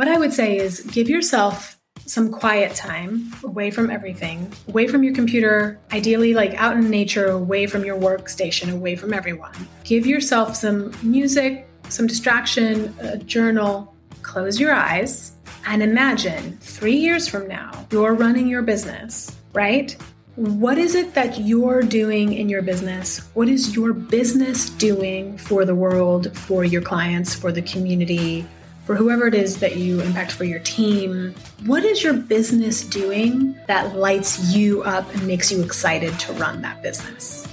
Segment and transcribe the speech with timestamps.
[0.00, 5.04] What I would say is give yourself some quiet time away from everything, away from
[5.04, 9.52] your computer, ideally like out in nature, away from your workstation, away from everyone.
[9.84, 15.32] Give yourself some music, some distraction, a journal, close your eyes,
[15.66, 19.94] and imagine three years from now, you're running your business, right?
[20.36, 23.18] What is it that you're doing in your business?
[23.34, 28.46] What is your business doing for the world, for your clients, for the community,
[28.90, 31.32] for whoever it is that you impact for your team?
[31.64, 36.60] What is your business doing that lights you up and makes you excited to run
[36.62, 37.46] that business?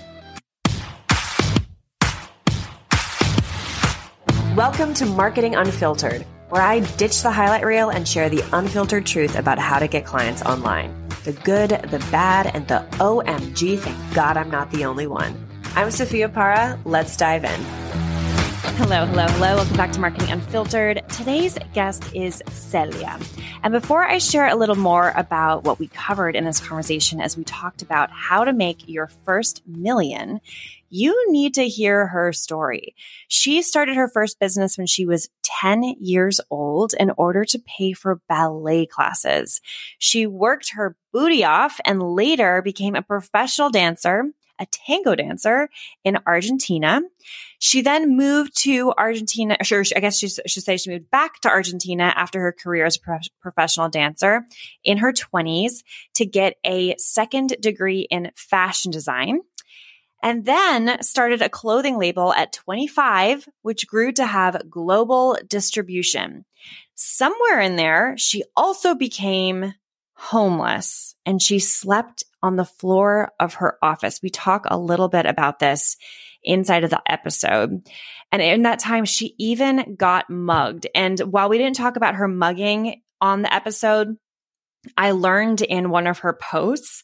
[4.55, 9.37] Welcome to Marketing Unfiltered, where I ditch the highlight reel and share the unfiltered truth
[9.37, 10.91] about how to get clients online
[11.23, 15.35] the good, the bad, and the OMG, thank God I'm not the only one.
[15.75, 16.79] I'm Sophia Para.
[16.83, 18.06] Let's dive in.
[18.77, 19.55] Hello, hello, hello.
[19.55, 21.01] Welcome back to Marketing Unfiltered.
[21.09, 23.19] Today's guest is Celia.
[23.63, 27.35] And before I share a little more about what we covered in this conversation as
[27.35, 30.41] we talked about how to make your first million,
[30.91, 32.93] you need to hear her story.
[33.27, 37.93] She started her first business when she was 10 years old in order to pay
[37.93, 39.59] for ballet classes.
[39.97, 44.25] She worked her booty off and later became a professional dancer,
[44.59, 45.69] a tango dancer
[46.03, 47.01] in Argentina.
[47.59, 49.57] She then moved to Argentina.
[49.63, 52.97] Sure, I guess she should say she moved back to Argentina after her career as
[52.97, 54.45] a pro- professional dancer
[54.83, 55.83] in her 20s
[56.15, 59.39] to get a second degree in fashion design
[60.23, 66.45] and then started a clothing label at 25, which grew to have global distribution.
[66.95, 69.73] Somewhere in there, she also became
[70.13, 74.19] homeless and she slept on the floor of her office.
[74.21, 75.95] We talk a little bit about this
[76.43, 77.87] inside of the episode.
[78.31, 80.87] And in that time, she even got mugged.
[80.93, 84.17] And while we didn't talk about her mugging on the episode,
[84.95, 87.03] I learned in one of her posts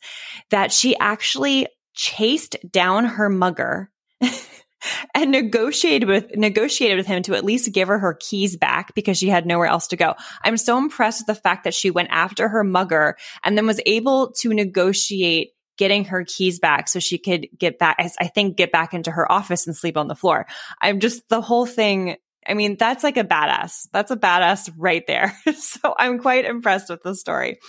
[0.51, 3.91] that she actually chased down her mugger
[5.15, 9.17] and negotiated with negotiated with him to at least give her her keys back because
[9.17, 10.15] she had nowhere else to go.
[10.43, 13.81] I'm so impressed with the fact that she went after her mugger and then was
[13.85, 18.71] able to negotiate getting her keys back so she could get back I think get
[18.71, 20.45] back into her office and sleep on the floor.
[20.81, 22.17] I'm just the whole thing
[22.47, 23.87] I mean, that's like a badass.
[23.93, 25.37] That's a badass right there.
[25.57, 27.59] so I'm quite impressed with the story.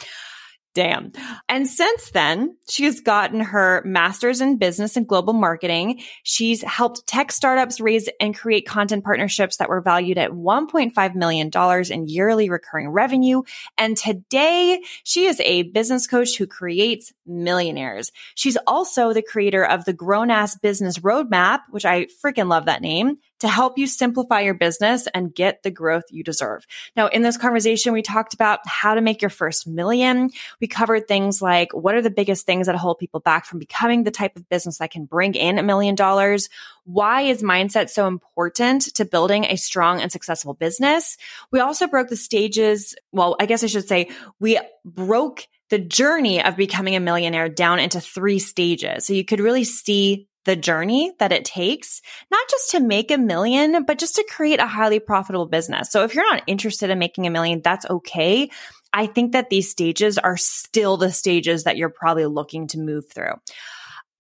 [0.75, 1.13] Damn.
[1.49, 6.03] And since then, she has gotten her master's in business and global marketing.
[6.25, 11.51] She's helped tech startups raise and create content partnerships that were valued at $1.5 million
[11.93, 13.43] in yearly recurring revenue.
[13.79, 18.11] And today she is a business coach who creates millionaires.
[18.35, 22.83] She's also the creator of the Grown Ass Business Roadmap, which I freaking love that
[22.83, 26.67] name to help you simplify your business and get the growth you deserve.
[26.97, 30.31] Now, in this conversation, we talked about how to make your first million.
[30.61, 34.05] We covered things like what are the biggest things that hold people back from becoming
[34.05, 36.49] the type of business that can bring in a million dollars?
[36.85, 41.17] Why is mindset so important to building a strong and successful business?
[41.51, 42.95] We also broke the stages.
[43.13, 47.79] Well, I guess I should say we broke the journey of becoming a millionaire down
[47.79, 49.07] into three stages.
[49.07, 53.19] So you could really see the journey that it takes, not just to make a
[53.19, 55.91] million, but just to create a highly profitable business.
[55.91, 58.51] So if you're not interested in making a million, that's okay.
[58.93, 63.11] I think that these stages are still the stages that you're probably looking to move
[63.13, 63.35] through.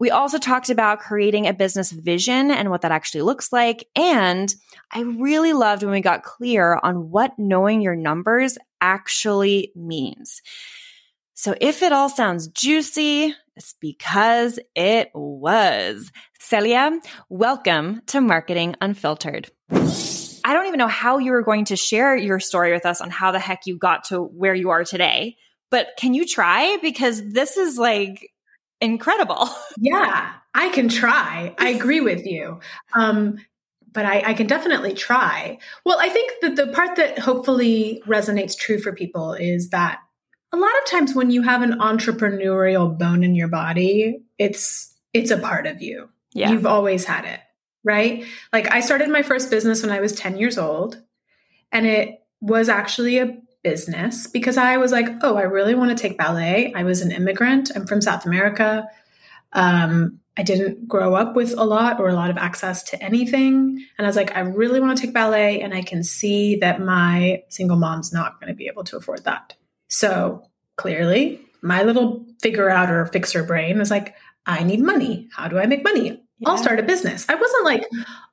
[0.00, 3.86] We also talked about creating a business vision and what that actually looks like.
[3.94, 4.52] And
[4.92, 10.42] I really loved when we got clear on what knowing your numbers actually means.
[11.34, 13.34] So if it all sounds juicy,
[13.80, 16.10] because it was.
[16.38, 16.98] Celia,
[17.28, 19.50] welcome to Marketing Unfiltered.
[19.70, 23.10] I don't even know how you were going to share your story with us on
[23.10, 25.36] how the heck you got to where you are today,
[25.70, 26.78] but can you try?
[26.82, 28.30] Because this is like
[28.80, 29.48] incredible.
[29.78, 31.54] Yeah, I can try.
[31.58, 32.60] I agree with you.
[32.94, 33.38] Um,
[33.92, 35.58] but I, I, can definitely try.
[35.84, 40.00] Well, I think that the part that hopefully resonates true for people is that
[40.54, 45.32] a lot of times when you have an entrepreneurial bone in your body, it's it's
[45.32, 46.08] a part of you.
[46.32, 46.50] Yeah.
[46.50, 47.40] You've always had it,
[47.82, 48.24] right?
[48.52, 51.02] Like I started my first business when I was 10 years old,
[51.72, 56.00] and it was actually a business because I was like, oh, I really want to
[56.00, 56.72] take ballet.
[56.72, 57.72] I was an immigrant.
[57.74, 58.86] I'm from South America.
[59.52, 63.84] Um, I didn't grow up with a lot or a lot of access to anything.
[63.98, 65.60] And I was like, I really want to take ballet.
[65.60, 69.24] And I can see that my single mom's not going to be able to afford
[69.24, 69.54] that.
[69.94, 70.42] So
[70.74, 75.28] clearly, my little figure out or fixer brain was like, I need money.
[75.32, 76.20] How do I make money?
[76.40, 76.48] Yeah.
[76.48, 77.24] I'll start a business.
[77.28, 77.84] I wasn't like,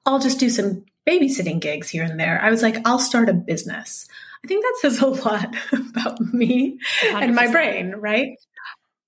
[0.04, 2.42] I'll just do some babysitting gigs here and there.
[2.42, 4.08] I was like, I'll start a business.
[4.44, 7.22] I think that says a lot about me 100%.
[7.22, 8.40] and my brain, right?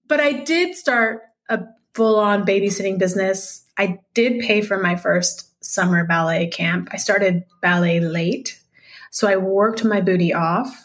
[0.08, 1.64] But I did start a
[1.96, 3.66] full on babysitting business.
[3.80, 6.90] I did pay for my first summer ballet camp.
[6.92, 8.62] I started ballet late.
[9.10, 10.83] So I worked my booty off.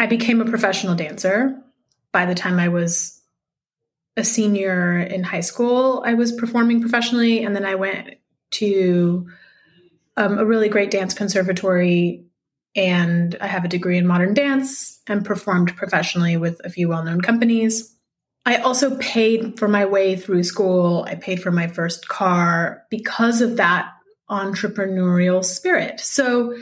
[0.00, 1.60] I became a professional dancer.
[2.10, 3.20] By the time I was
[4.16, 7.44] a senior in high school, I was performing professionally.
[7.44, 8.14] And then I went
[8.52, 9.28] to
[10.16, 12.24] um, a really great dance conservatory
[12.74, 17.04] and I have a degree in modern dance and performed professionally with a few well
[17.04, 17.94] known companies.
[18.46, 21.04] I also paid for my way through school.
[21.06, 23.92] I paid for my first car because of that
[24.30, 26.00] entrepreneurial spirit.
[26.00, 26.56] So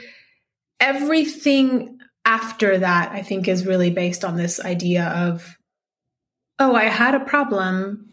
[0.81, 1.97] everything
[2.28, 5.58] after that, I think, is really based on this idea of,
[6.58, 8.12] oh, I had a problem.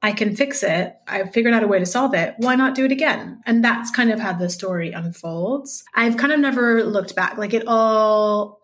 [0.00, 0.96] I can fix it.
[1.06, 2.34] I figured out a way to solve it.
[2.38, 3.42] Why not do it again?
[3.44, 5.84] And that's kind of how the story unfolds.
[5.94, 7.36] I've kind of never looked back.
[7.36, 8.62] Like it all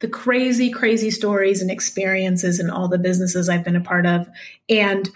[0.00, 4.26] the crazy, crazy stories and experiences and all the businesses I've been a part of,
[4.68, 5.10] and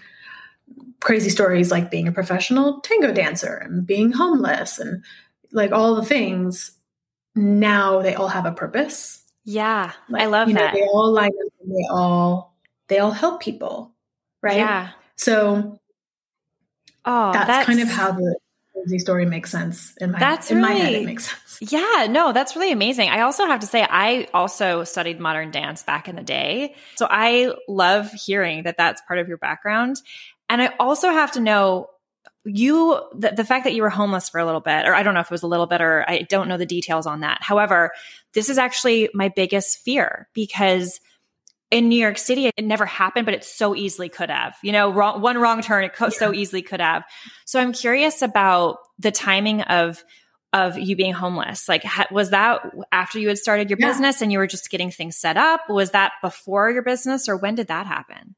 [1.01, 5.03] crazy stories like being a professional tango dancer and being homeless and
[5.51, 6.76] like all the things.
[7.37, 9.23] Now they all have a purpose.
[9.45, 10.73] Yeah, like, I love that.
[10.73, 12.57] Know, they all line up and they all
[12.89, 13.93] they all help people,
[14.41, 14.57] right?
[14.57, 14.89] Yeah.
[15.15, 15.79] So,
[17.05, 18.37] oh, that's, that's kind of how the
[18.73, 20.93] crazy story makes sense in my that's in really, my head.
[20.95, 21.71] It makes sense.
[21.71, 23.09] Yeah, no, that's really amazing.
[23.09, 27.07] I also have to say, I also studied modern dance back in the day, so
[27.09, 30.01] I love hearing that that's part of your background.
[30.49, 31.89] And I also have to know
[32.47, 35.13] you the, the fact that you were homeless for a little bit or i don't
[35.13, 37.37] know if it was a little bit or i don't know the details on that
[37.41, 37.91] however
[38.33, 40.99] this is actually my biggest fear because
[41.69, 44.55] in New York City, it never happened, but it so easily could have.
[44.63, 46.11] You know, wrong, one wrong turn, it co- yeah.
[46.11, 47.03] so easily could have.
[47.45, 50.03] So I'm curious about the timing of
[50.53, 51.67] of you being homeless.
[51.67, 52.61] Like, ha- was that
[52.91, 53.87] after you had started your yeah.
[53.87, 55.69] business and you were just getting things set up?
[55.69, 58.35] Was that before your business, or when did that happen?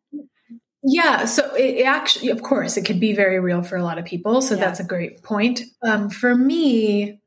[0.81, 4.05] Yeah, so it, actually, of course, it could be very real for a lot of
[4.05, 4.41] people.
[4.41, 4.61] So yeah.
[4.61, 5.61] that's a great point.
[5.81, 7.19] Um, for me,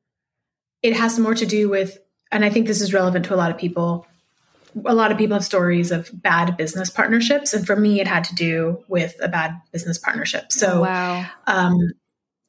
[0.82, 1.98] it has more to do with,
[2.30, 4.06] and I think this is relevant to a lot of people
[4.86, 8.24] a lot of people have stories of bad business partnerships, and for me, it had
[8.24, 10.50] to do with a bad business partnership.
[10.50, 11.26] So, oh, wow.
[11.46, 11.76] um,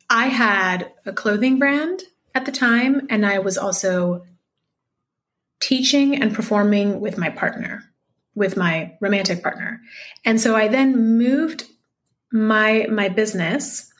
[0.09, 2.03] I had a clothing brand
[2.33, 4.25] at the time, and I was also
[5.59, 7.83] teaching and performing with my partner,
[8.35, 9.81] with my romantic partner,
[10.25, 11.65] and so I then moved
[12.31, 13.91] my my business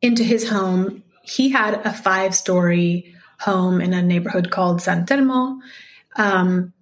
[0.00, 1.02] into his home.
[1.22, 5.58] He had a five story home in a neighborhood called San Telmo.
[6.16, 6.72] Um,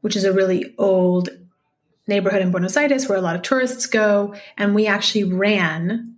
[0.00, 1.28] which is a really old
[2.06, 4.34] neighborhood in Buenos Aires where a lot of tourists go.
[4.56, 6.16] And we actually ran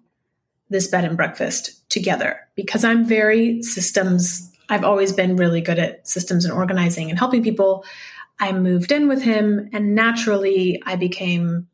[0.68, 4.50] this bed and breakfast together because I'm very systems.
[4.68, 7.84] I've always been really good at systems and organizing and helping people.
[8.40, 11.68] I moved in with him, and naturally, I became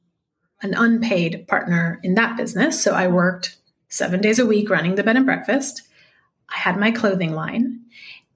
[0.63, 2.83] an unpaid partner in that business.
[2.83, 3.57] So I worked
[3.89, 5.83] seven days a week running the bed and breakfast.
[6.49, 7.83] I had my clothing line.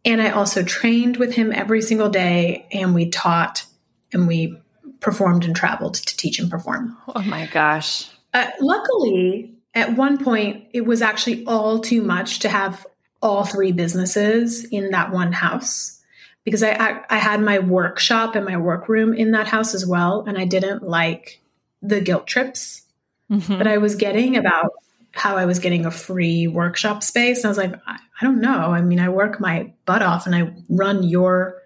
[0.04, 3.66] And I also trained with him every single day, and we taught
[4.12, 4.56] and we
[5.00, 6.96] performed and traveled to teach and perform.
[7.14, 8.08] Oh my gosh.
[8.32, 12.86] Uh, luckily, at one point, it was actually all too much to have
[13.22, 15.99] all three businesses in that one house
[16.44, 20.24] because I, I, I had my workshop and my workroom in that house as well.
[20.26, 21.40] And I didn't like
[21.82, 22.82] the guilt trips
[23.30, 23.58] mm-hmm.
[23.58, 24.72] that I was getting about
[25.12, 27.38] how I was getting a free workshop space.
[27.38, 28.72] And I was like, I, I don't know.
[28.72, 31.60] I mean, I work my butt off and I run your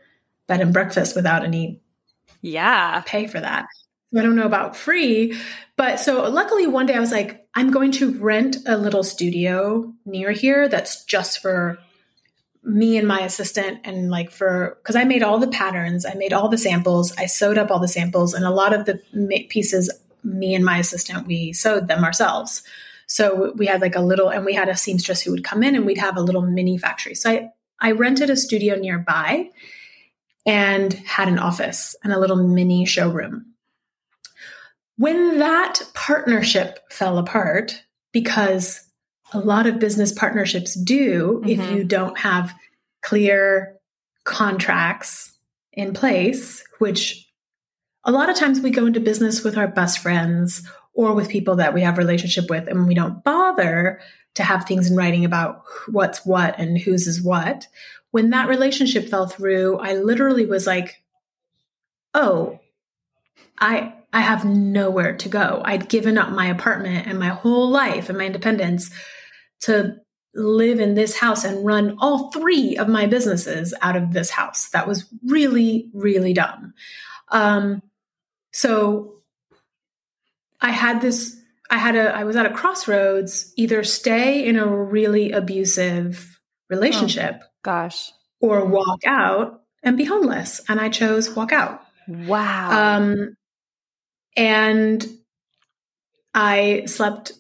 [0.47, 1.81] bed and breakfast without any
[2.43, 3.67] yeah pay for that.
[4.13, 5.39] So I don't know about free,
[5.77, 9.93] but so luckily one day I was like, I'm going to rent a little studio
[10.05, 11.79] near here that's just for
[12.65, 16.33] me and my assistant and like for because I made all the patterns, I made
[16.33, 19.01] all the samples, I sewed up all the samples, and a lot of the
[19.49, 19.91] pieces,
[20.23, 22.63] me and my assistant, we sewed them ourselves.
[23.07, 25.75] So we had like a little, and we had a seamstress who would come in
[25.75, 27.15] and we'd have a little mini factory.
[27.15, 29.51] So I, I rented a studio nearby
[30.47, 33.55] and had an office and a little mini showroom.
[34.97, 38.84] When that partnership fell apart, because
[39.35, 41.49] a lot of business partnerships do mm-hmm.
[41.49, 42.55] if you don't have
[43.03, 43.77] clear
[44.25, 45.33] contracts
[45.73, 47.29] in place, which
[48.05, 51.57] a lot of times we go into business with our best friends or with people
[51.57, 54.01] that we have relationship with and we don't bother
[54.35, 57.67] to have things in writing about what's what and whose is what
[58.11, 61.03] when that relationship fell through i literally was like
[62.15, 62.59] oh
[63.59, 68.09] i i have nowhere to go i'd given up my apartment and my whole life
[68.09, 68.91] and my independence
[69.65, 69.97] to
[70.35, 74.69] live in this house and run all three of my businesses out of this house.
[74.71, 76.75] That was really, really dumb.
[77.29, 77.83] Um,
[78.53, 79.21] so
[80.61, 81.37] I had this,
[81.71, 87.41] I had a, I was at a crossroads either stay in a really abusive relationship.
[87.43, 88.11] Oh, gosh.
[88.41, 90.61] Or walk out and be homeless.
[90.69, 91.81] And I chose walk out.
[92.09, 92.97] Wow.
[92.97, 93.37] Um,
[94.37, 95.07] and
[96.35, 97.33] I slept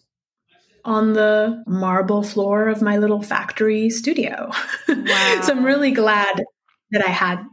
[0.84, 4.50] on the marble floor of my little factory studio.
[4.88, 5.40] Wow.
[5.42, 6.44] so I'm really glad
[6.90, 7.44] that I had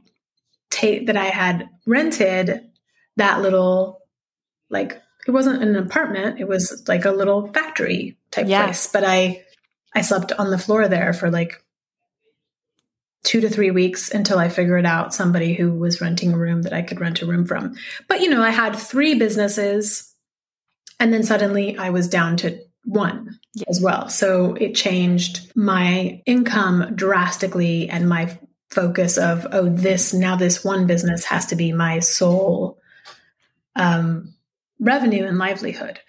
[0.70, 2.62] ta- that I had rented
[3.18, 4.00] that little
[4.70, 8.66] like it wasn't an apartment, it was like a little factory type yeah.
[8.66, 9.44] place, but I
[9.94, 11.64] I slept on the floor there for like
[13.24, 16.74] 2 to 3 weeks until I figured out somebody who was renting a room that
[16.74, 17.76] I could rent a room from.
[18.08, 20.16] But you know, I had three businesses
[21.00, 24.10] and then suddenly I was down to one as well.
[24.10, 28.38] So it changed my income drastically and my
[28.70, 32.80] focus of, oh, this now this one business has to be my sole
[33.76, 34.34] um,
[34.80, 36.00] revenue and livelihood.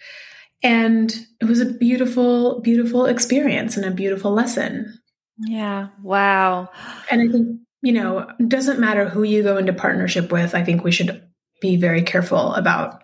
[0.63, 4.99] And it was a beautiful, beautiful experience and a beautiful lesson.
[5.39, 5.89] Yeah.
[6.03, 6.71] Wow.
[7.11, 10.55] And I think, you know, it doesn't matter who you go into partnership with.
[10.55, 11.29] I think we should
[11.61, 13.03] be very careful about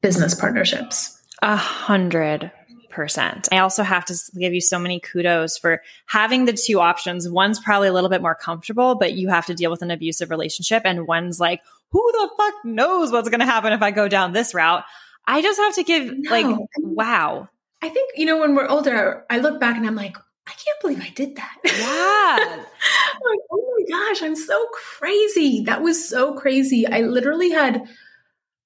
[0.00, 1.20] business partnerships.
[1.42, 2.52] A hundred
[2.96, 3.48] percent.
[3.52, 7.28] I also have to give you so many kudos for having the two options.
[7.28, 10.30] One's probably a little bit more comfortable, but you have to deal with an abusive
[10.30, 10.82] relationship.
[10.84, 11.60] And one's like,
[11.90, 14.82] who the fuck knows what's going to happen if I go down this route?
[15.26, 16.30] I just have to give, no.
[16.30, 17.48] like, wow.
[17.82, 20.80] I think, you know, when we're older, I look back and I'm like, I can't
[20.80, 21.56] believe I did that.
[21.64, 22.56] Yeah.
[22.56, 25.64] like, oh my gosh, I'm so crazy.
[25.66, 26.86] That was so crazy.
[26.86, 27.82] I literally had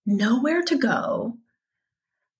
[0.06, 1.36] nowhere to go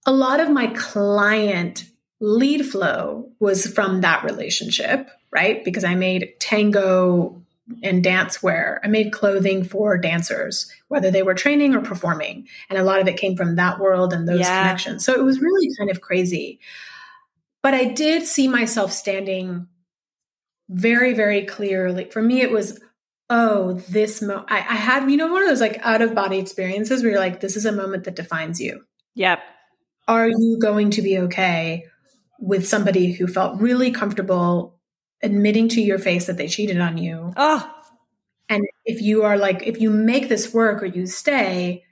[0.06, 1.84] a lot of my client
[2.20, 5.64] lead flow was from that relationship, right?
[5.64, 7.42] Because I made tango
[7.82, 8.80] and dance wear.
[8.82, 12.48] I made clothing for dancers, whether they were training or performing.
[12.68, 14.62] And a lot of it came from that world and those yeah.
[14.62, 15.04] connections.
[15.04, 16.60] So it was really kind of crazy.
[17.62, 19.68] But I did see myself standing
[20.68, 22.06] very, very clearly.
[22.10, 22.80] For me, it was,
[23.28, 24.46] oh, this moment.
[24.50, 27.20] I, I had, you know, one of those like out of body experiences where you're
[27.20, 28.84] like, this is a moment that defines you.
[29.14, 29.40] Yep
[30.10, 31.84] are you going to be okay
[32.40, 34.78] with somebody who felt really comfortable
[35.22, 37.32] admitting to your face that they cheated on you?
[37.36, 37.72] Oh.
[38.48, 41.84] And if you are like, if you make this work or you stay,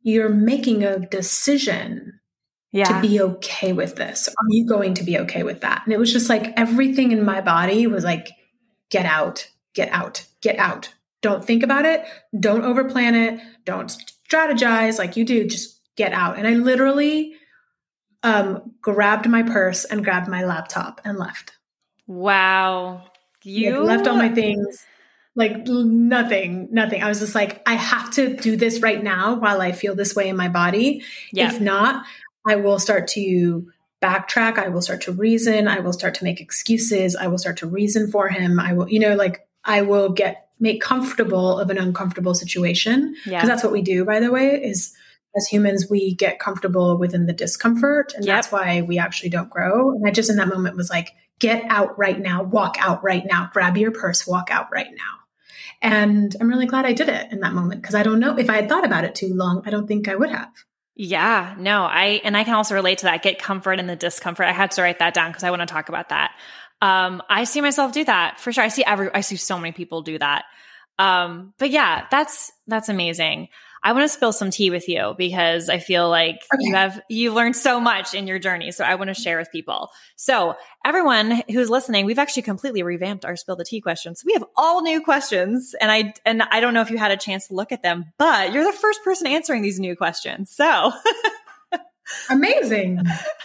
[0.00, 2.20] you're making a decision
[2.72, 2.84] yeah.
[2.84, 4.28] to be okay with this.
[4.28, 5.82] Are you going to be okay with that?
[5.84, 8.30] And it was just like everything in my body was like,
[8.90, 10.94] get out, get out, get out.
[11.20, 12.04] Don't think about it.
[12.38, 13.40] Don't overplan it.
[13.64, 13.94] Don't
[14.30, 15.46] strategize like you do.
[15.46, 16.38] Just get out.
[16.38, 17.34] And I literally
[18.22, 21.52] um, grabbed my purse and grabbed my laptop and left.
[22.06, 23.04] Wow.
[23.42, 24.84] You like, left all my things,
[25.34, 27.02] like nothing, nothing.
[27.02, 30.16] I was just like, I have to do this right now while I feel this
[30.16, 31.02] way in my body.
[31.32, 31.52] Yeah.
[31.52, 32.06] If not,
[32.46, 33.70] I will start to
[34.02, 34.58] backtrack.
[34.58, 35.68] I will start to reason.
[35.68, 37.16] I will start to make excuses.
[37.16, 38.58] I will start to reason for him.
[38.58, 43.14] I will, you know, like I will get make comfortable of an uncomfortable situation.
[43.24, 43.46] Because yeah.
[43.46, 44.94] that's what we do, by the way, is
[45.36, 48.12] as humans, we get comfortable within the discomfort.
[48.14, 48.36] And yep.
[48.36, 49.90] that's why we actually don't grow.
[49.90, 53.24] And I just in that moment was like, get out right now, walk out right
[53.24, 55.24] now, grab your purse, walk out right now.
[55.82, 58.48] And I'm really glad I did it in that moment because I don't know if
[58.48, 60.50] I had thought about it too long, I don't think I would have.
[60.96, 63.22] Yeah, no, I, and I can also relate to that.
[63.22, 64.46] Get comfort in the discomfort.
[64.46, 66.30] I had to write that down because I want to talk about that.
[66.80, 68.62] Um, I see myself do that for sure.
[68.62, 70.44] I see every, I see so many people do that.
[70.98, 73.48] Um, but yeah, that's, that's amazing.
[73.84, 76.64] I want to spill some tea with you because I feel like okay.
[76.64, 78.70] you have you learned so much in your journey.
[78.70, 79.90] So I want to share with people.
[80.16, 84.22] So everyone who's listening, we've actually completely revamped our spill the tea questions.
[84.24, 87.16] We have all new questions, and I and I don't know if you had a
[87.18, 90.50] chance to look at them, but you're the first person answering these new questions.
[90.50, 90.90] So
[92.30, 93.02] amazing.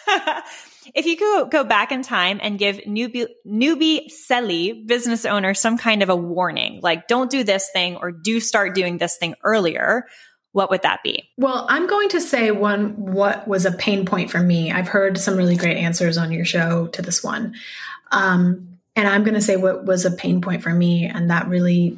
[0.94, 5.78] if you could go back in time and give newbie, newbie Celia business owner some
[5.78, 9.36] kind of a warning, like don't do this thing or do start doing this thing
[9.44, 10.06] earlier,
[10.52, 11.30] what would that be?
[11.38, 14.72] Well, I'm going to say one what was a pain point for me.
[14.72, 17.56] I've heard some really great answers on your show to this one.
[18.12, 21.48] Um, and I'm going to say what was a pain point for me and that
[21.48, 21.98] really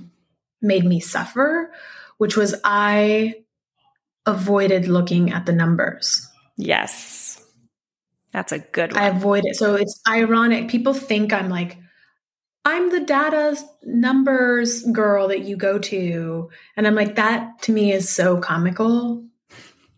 [0.61, 1.71] made me suffer,
[2.17, 3.35] which was I
[4.25, 6.27] avoided looking at the numbers.
[6.57, 7.30] Yes.
[8.33, 9.01] That's a good one.
[9.01, 9.55] I avoid it.
[9.55, 10.69] So it's ironic.
[10.69, 11.77] People think I'm like,
[12.63, 16.49] I'm the data numbers girl that you go to.
[16.77, 19.25] And I'm like, that to me is so comical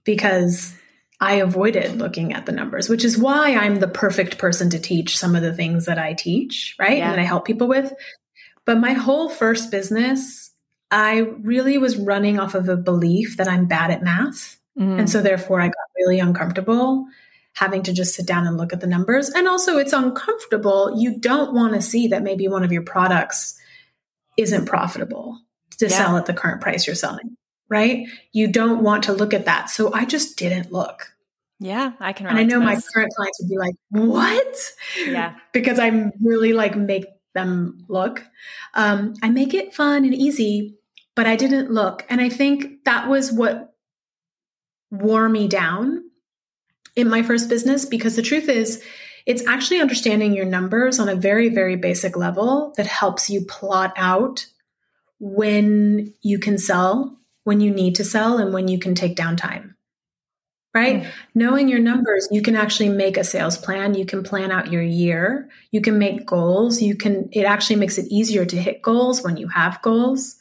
[0.04, 0.74] because
[1.20, 5.18] I avoided looking at the numbers, which is why I'm the perfect person to teach
[5.18, 6.98] some of the things that I teach, right?
[6.98, 7.10] Yeah.
[7.10, 7.94] And that I help people with.
[8.66, 10.52] But my whole first business,
[10.90, 14.58] I really was running off of a belief that I'm bad at math.
[14.80, 15.00] Mm.
[15.00, 17.06] And so therefore I got really uncomfortable
[17.54, 19.30] having to just sit down and look at the numbers.
[19.30, 20.94] And also it's uncomfortable.
[20.98, 23.60] You don't want to see that maybe one of your products
[24.38, 25.40] isn't profitable
[25.78, 25.98] to yeah.
[25.98, 27.38] sell at the current price you're selling,
[27.70, 28.08] right?
[28.32, 29.70] You don't want to look at that.
[29.70, 31.14] So I just didn't look.
[31.60, 32.28] Yeah, I can.
[32.28, 34.72] And I know my current clients would be like, "What?"
[35.06, 38.26] Yeah, because I'm really like make them look.
[38.74, 40.76] Um, I make it fun and easy,
[41.16, 43.76] but I didn't look, and I think that was what
[44.92, 46.04] wore me down
[46.96, 47.86] in my first business.
[47.86, 48.84] Because the truth is,
[49.26, 53.94] it's actually understanding your numbers on a very, very basic level that helps you plot
[53.96, 54.46] out
[55.20, 59.74] when you can sell, when you need to sell, and when you can take downtime
[60.74, 61.04] right?
[61.04, 61.12] Mm.
[61.36, 63.94] Knowing your numbers, you can actually make a sales plan.
[63.94, 65.50] You can plan out your year.
[65.72, 66.82] You can make goals.
[66.82, 70.36] You can, it actually makes it easier to hit goals when you have goals.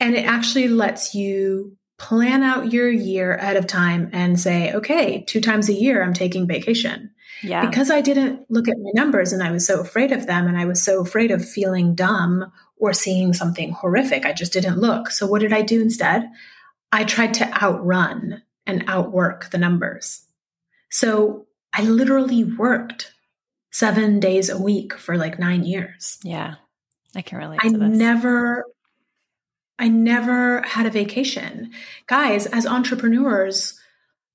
[0.00, 5.22] And it actually lets you plan out your year ahead of time and say, okay,
[5.22, 7.12] two times a year, I'm taking vacation.
[7.44, 7.64] Yeah.
[7.64, 10.58] Because I didn't look at my numbers and I was so afraid of them and
[10.58, 14.26] I was so afraid of feeling dumb or seeing something horrific.
[14.26, 15.10] I just didn't look.
[15.10, 16.28] So what did I do instead?
[16.90, 20.24] I tried to outrun and outwork the numbers.
[20.90, 23.12] So I literally worked
[23.70, 26.18] seven days a week for like nine years.
[26.24, 26.56] Yeah,
[27.14, 27.60] I can relate.
[27.62, 28.64] I never,
[29.82, 31.72] I never had a vacation,
[32.06, 32.46] guys.
[32.46, 33.76] As entrepreneurs,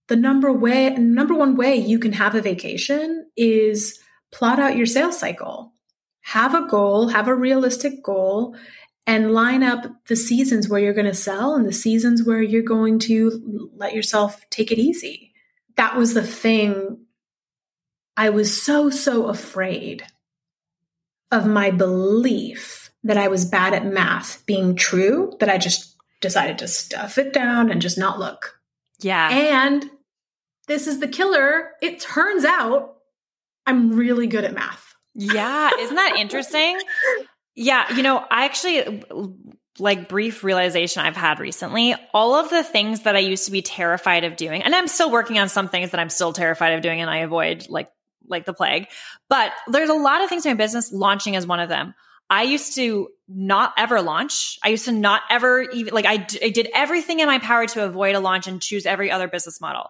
[0.09, 3.97] the number way, number one way you can have a vacation is
[4.33, 5.71] plot out your sales cycle.
[6.19, 8.57] Have a goal, have a realistic goal,
[9.05, 12.61] and line up the seasons where you're going to sell and the seasons where you're
[12.61, 15.31] going to let yourself take it easy.
[15.77, 17.05] That was the thing.
[18.17, 20.03] I was so, so afraid
[21.31, 26.57] of my belief that I was bad at math being true that I just decided
[26.59, 28.59] to stuff it down and just not look.
[28.99, 29.29] Yeah.
[29.29, 29.89] And
[30.67, 31.71] this is the killer.
[31.81, 32.95] It turns out
[33.65, 34.95] I'm really good at math.
[35.13, 35.69] Yeah.
[35.79, 36.79] Isn't that interesting?
[37.55, 39.03] Yeah, you know, I actually
[39.79, 43.61] like brief realization I've had recently, all of the things that I used to be
[43.61, 46.81] terrified of doing, and I'm still working on some things that I'm still terrified of
[46.81, 47.89] doing and I avoid like
[48.27, 48.87] like the plague.
[49.29, 51.93] But there's a lot of things in my business, launching is one of them.
[52.29, 54.57] I used to not ever launch.
[54.63, 57.65] I used to not ever even like I, d- I did everything in my power
[57.67, 59.89] to avoid a launch and choose every other business model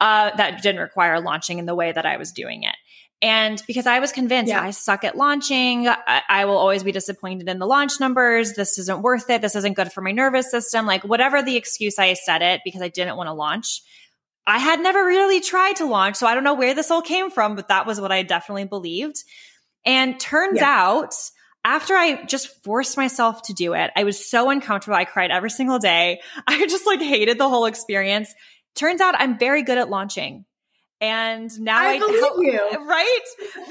[0.00, 2.74] uh, that didn't require launching in the way that I was doing it.
[3.20, 4.60] And because I was convinced yeah.
[4.60, 8.54] I suck at launching, I, I, will always be disappointed in the launch numbers.
[8.54, 9.40] This isn't worth it.
[9.40, 10.86] This isn't good for my nervous system.
[10.86, 13.82] Like whatever the excuse I said it because I didn't want to launch.
[14.44, 16.16] I had never really tried to launch.
[16.16, 18.64] So I don't know where this all came from, but that was what I definitely
[18.64, 19.22] believed.
[19.84, 20.68] And turns yeah.
[20.68, 21.14] out
[21.64, 24.96] after I just forced myself to do it, I was so uncomfortable.
[24.96, 26.20] I cried every single day.
[26.46, 28.34] I just like hated the whole experience.
[28.74, 30.44] Turns out I'm very good at launching.
[31.00, 32.60] And now I, I help you.
[32.86, 33.20] Right?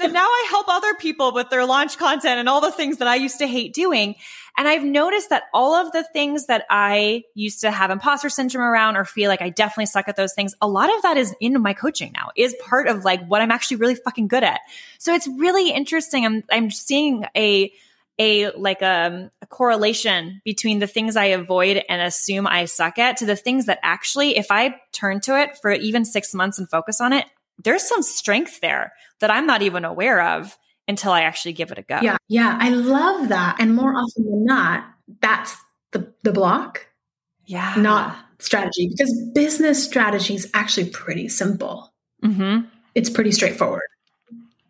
[0.02, 3.08] and now I help other people with their launch content and all the things that
[3.08, 4.16] I used to hate doing.
[4.56, 8.64] And I've noticed that all of the things that I used to have imposter syndrome
[8.64, 11.34] around or feel like I definitely suck at those things, a lot of that is
[11.40, 14.60] in my coaching now, is part of like what I'm actually really fucking good at.
[14.98, 16.26] So it's really interesting.
[16.26, 17.72] I'm, I'm seeing a,
[18.18, 22.98] a like a, um, a, correlation between the things I avoid and assume I suck
[22.98, 26.58] at to the things that actually, if I turn to it for even six months
[26.58, 27.24] and focus on it,
[27.62, 30.56] there's some strength there that I'm not even aware of
[30.88, 32.00] until I actually give it a go.
[32.02, 33.56] Yeah, yeah, I love that.
[33.60, 34.84] And more often than not,
[35.20, 35.56] that's
[35.92, 36.86] the the block.
[37.46, 41.92] Yeah, not strategy because business strategy is actually pretty simple.
[42.24, 42.66] Mm-hmm.
[42.94, 43.82] It's pretty straightforward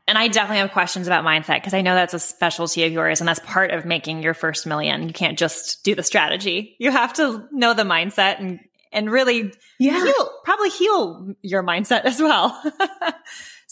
[0.09, 3.21] and I definitely have questions about mindset because I know that's a specialty of yours
[3.21, 5.07] and that's part of making your first million.
[5.07, 6.77] You can't just do the strategy.
[6.79, 8.61] You have to know the mindset and
[8.93, 10.05] and really yeah.
[10.05, 12.63] heal, probably heal your mindset as well.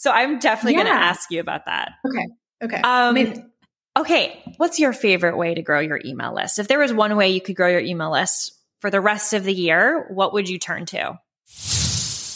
[0.01, 0.85] so I'm definitely yeah.
[0.85, 1.91] going to ask you about that.
[2.03, 2.27] Okay.
[2.63, 2.81] Okay.
[2.81, 3.51] Um,
[3.95, 4.41] okay.
[4.57, 6.57] What's your favorite way to grow your email list?
[6.57, 9.43] If there was one way you could grow your email list for the rest of
[9.43, 11.19] the year, what would you turn to?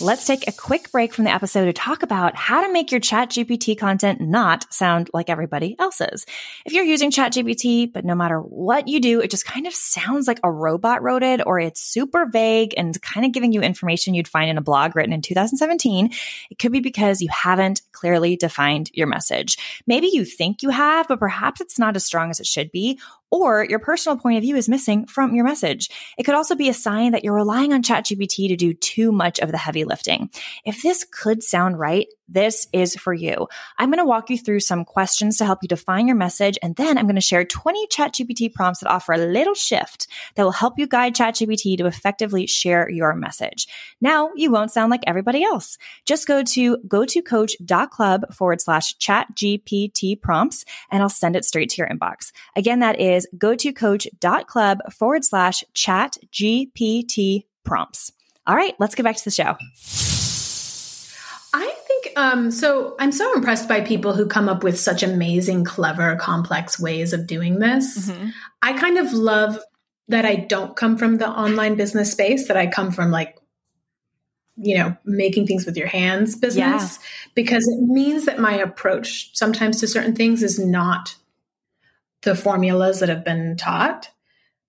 [0.01, 2.99] Let's take a quick break from the episode to talk about how to make your
[2.99, 6.25] ChatGPT content not sound like everybody else's.
[6.65, 10.27] If you're using ChatGPT, but no matter what you do, it just kind of sounds
[10.27, 14.13] like a robot wrote it or it's super vague and kind of giving you information
[14.13, 16.11] you'd find in a blog written in 2017,
[16.49, 19.57] it could be because you haven't clearly defined your message.
[19.87, 22.99] Maybe you think you have, but perhaps it's not as strong as it should be,
[23.31, 25.89] or your personal point of view is missing from your message.
[26.17, 29.39] It could also be a sign that you're relying on ChatGPT to do too much
[29.39, 30.29] of the heavy lifting.
[30.63, 33.47] If this could sound right, this is for you.
[33.77, 36.75] I'm going to walk you through some questions to help you define your message, and
[36.75, 40.51] then I'm going to share 20 ChatGPT prompts that offer a little shift that will
[40.51, 43.67] help you guide ChatGPT to effectively share your message.
[44.01, 45.77] Now you won't sound like everybody else.
[46.05, 51.89] Just go to gotocoach.club forward slash ChatGPT prompts, and I'll send it straight to your
[51.89, 52.31] inbox.
[52.55, 58.11] Again, that is gotocoach.club forward slash ChatGPT prompts.
[58.47, 60.14] All right, let's get back to the show.
[62.15, 62.95] Um, so.
[62.99, 67.27] I'm so impressed by people who come up with such amazing, clever, complex ways of
[67.27, 68.09] doing this.
[68.09, 68.29] Mm-hmm.
[68.61, 69.59] I kind of love
[70.07, 73.37] that I don't come from the online business space, that I come from like,
[74.55, 77.07] you know, making things with your hands business, yeah.
[77.33, 81.15] because it means that my approach sometimes to certain things is not
[82.21, 84.09] the formulas that have been taught.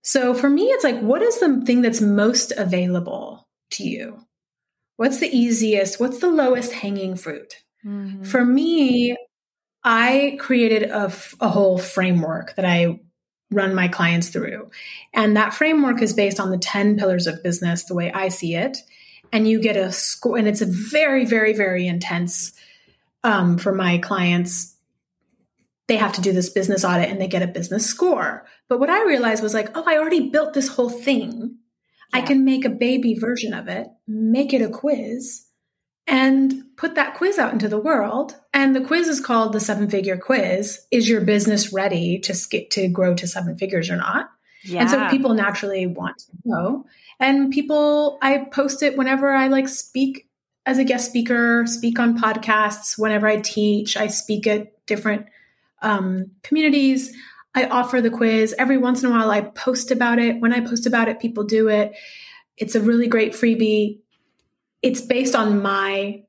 [0.02, 4.26] So for me, it's like, what is the thing that's most available to you?
[4.96, 6.00] What's the easiest?
[6.00, 7.62] What's the lowest hanging fruit?
[7.84, 8.24] Mm-hmm.
[8.24, 9.16] For me,
[9.84, 13.00] I created a, a whole framework that I
[13.50, 14.70] run my clients through.
[15.14, 18.54] And that framework is based on the 10 pillars of business, the way I see
[18.54, 18.78] it.
[19.32, 22.52] And you get a score, and it's a very, very, very intense
[23.22, 24.76] um, for my clients
[25.88, 28.44] they have to do this business audit and they get a business score.
[28.68, 31.58] But what I realized was like, oh, I already built this whole thing.
[32.12, 32.18] Yeah.
[32.18, 35.46] I can make a baby version of it, make it a quiz,
[36.06, 38.36] and put that quiz out into the world.
[38.54, 40.86] And the quiz is called the seven figure quiz.
[40.90, 44.30] Is your business ready to skip to grow to seven figures or not?
[44.64, 44.82] Yeah.
[44.82, 46.84] And so people naturally want to know.
[47.18, 50.28] And people, I post it whenever I like speak
[50.66, 55.26] as a guest speaker, speak on podcasts, whenever I teach, I speak at different
[55.82, 57.16] um, communities.
[57.56, 58.54] I offer the quiz.
[58.58, 60.40] Every once in a while, I post about it.
[60.40, 61.96] When I post about it, people do it.
[62.58, 64.00] It's a really great freebie.
[64.82, 66.22] It's based on my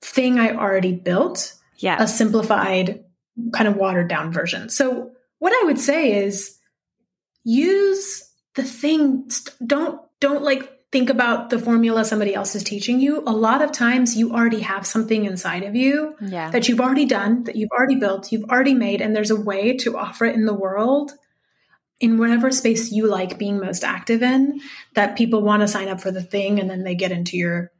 [0.00, 2.02] thing I already built, yeah.
[2.02, 3.04] a simplified,
[3.52, 4.70] kind of watered down version.
[4.70, 6.58] So, what I would say is
[7.44, 9.30] use the thing,
[9.64, 13.72] don't, don't like think about the formula somebody else is teaching you, a lot of
[13.72, 16.50] times you already have something inside of you yeah.
[16.50, 19.76] that you've already done, that you've already built, you've already made, and there's a way
[19.76, 21.12] to offer it in the world
[22.00, 24.60] in whatever space you like being most active in
[24.94, 27.72] that people want to sign up for the thing and then they get into your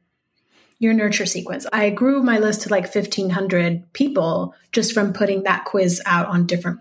[0.81, 1.65] your nurture sequence.
[1.73, 6.45] I grew my list to like 1500 people just from putting that quiz out on
[6.45, 6.79] different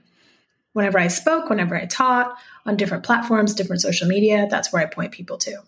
[0.72, 4.86] whenever I spoke, whenever I taught, on different platforms, different social media, that's where I
[4.86, 5.62] point people to.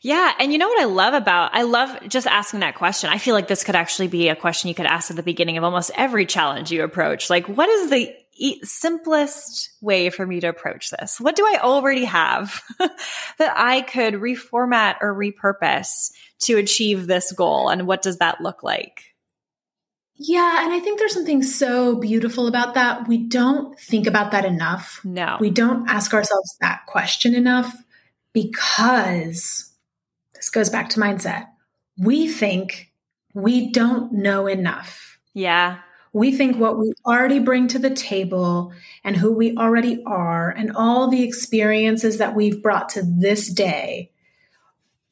[0.00, 0.32] Yeah.
[0.38, 3.10] And you know what I love about, I love just asking that question.
[3.10, 5.56] I feel like this could actually be a question you could ask at the beginning
[5.56, 7.30] of almost every challenge you approach.
[7.30, 11.20] Like, what is the e- simplest way for me to approach this?
[11.20, 17.68] What do I already have that I could reformat or repurpose to achieve this goal?
[17.68, 19.14] And what does that look like?
[20.16, 23.08] Yeah, and I think there's something so beautiful about that.
[23.08, 25.00] We don't think about that enough.
[25.04, 25.38] No.
[25.40, 27.74] We don't ask ourselves that question enough
[28.34, 29.72] because
[30.34, 31.46] this goes back to mindset.
[31.96, 32.92] We think
[33.32, 35.18] we don't know enough.
[35.32, 35.78] Yeah.
[36.12, 40.76] We think what we already bring to the table and who we already are and
[40.76, 44.12] all the experiences that we've brought to this day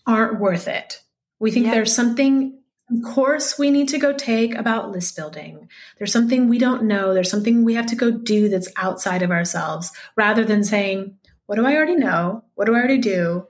[0.07, 1.01] aren't worth it.
[1.39, 1.73] We think yeah.
[1.73, 2.59] there's something
[3.01, 5.69] course we need to go take about list building.
[5.97, 7.15] There's something we don't know.
[7.15, 11.57] There's something we have to go do that's outside of ourselves rather than saying, what
[11.57, 12.45] do I already know?
[12.55, 13.47] What do I already do?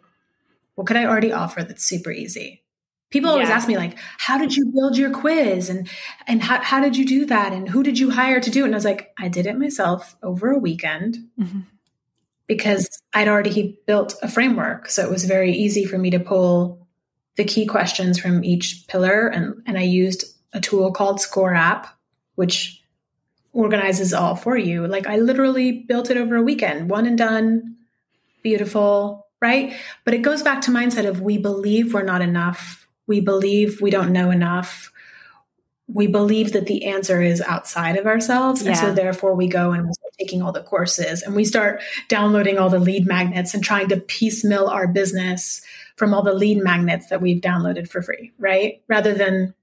[0.74, 2.62] What could I already offer that's super easy?
[3.10, 3.56] People always yeah.
[3.56, 5.68] ask me like, how did you build your quiz?
[5.68, 5.88] And
[6.26, 7.52] and how, how did you do that?
[7.52, 8.66] And who did you hire to do it?
[8.66, 11.60] And I was like, I did it myself over a weekend mm-hmm.
[12.46, 14.88] because I'd already built a framework.
[14.88, 16.88] So it was very easy for me to pull
[17.36, 19.26] the key questions from each pillar.
[19.28, 20.24] And, and I used
[20.54, 21.88] a tool called ScoreApp,
[22.34, 22.82] which
[23.52, 24.86] organizes all for you.
[24.86, 27.76] Like I literally built it over a weekend, one and done,
[28.42, 29.74] beautiful, right?
[30.04, 32.86] But it goes back to mindset of we believe we're not enough.
[33.06, 34.92] We believe we don't know enough.
[35.88, 38.62] We believe that the answer is outside of ourselves.
[38.62, 38.70] Yeah.
[38.70, 41.82] And so therefore we go and we start taking all the courses and we start
[42.08, 45.60] downloading all the lead magnets and trying to piecemeal our business
[45.96, 48.82] from all the lead magnets that we've downloaded for free, right?
[48.88, 49.54] Rather than,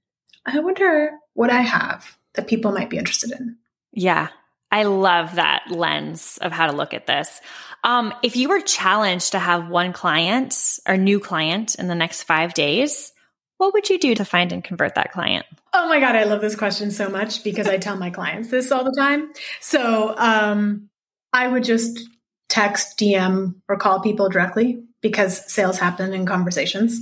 [0.45, 3.57] I wonder what I have that people might be interested in.
[3.93, 4.27] Yeah.
[4.71, 7.41] I love that lens of how to look at this.
[7.83, 12.23] Um, if you were challenged to have one client or new client in the next
[12.23, 13.13] five days,
[13.57, 15.45] what would you do to find and convert that client?
[15.73, 18.71] Oh my God, I love this question so much because I tell my clients this
[18.71, 19.31] all the time.
[19.59, 20.89] So um,
[21.33, 21.99] I would just
[22.47, 26.99] text, DM, or call people directly because sales happen in conversations.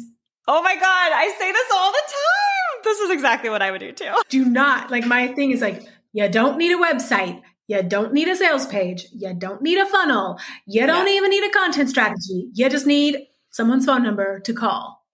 [0.48, 0.84] Oh my God.
[0.84, 2.84] I say this all the time.
[2.84, 4.13] This is exactly what I would do too.
[4.30, 7.42] Do not, like, my thing is like, you don't need a website.
[7.68, 9.08] You don't need a sales page.
[9.14, 10.40] You don't need a funnel.
[10.66, 11.14] You don't yeah.
[11.14, 12.50] even need a content strategy.
[12.54, 15.06] You just need someone's phone number to call.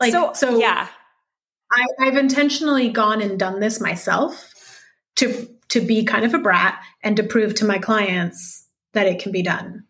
[0.00, 0.88] Like, so, so yeah.
[1.72, 4.82] I, I've intentionally gone and done this myself
[5.16, 9.20] to to be kind of a brat and to prove to my clients that it
[9.20, 9.84] can be done.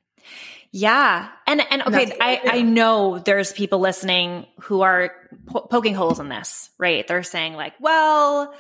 [0.73, 1.29] Yeah.
[1.47, 5.11] And, and okay, I, I know there's people listening who are
[5.47, 7.07] po- poking holes in this, right?
[7.07, 8.55] They're saying like, well,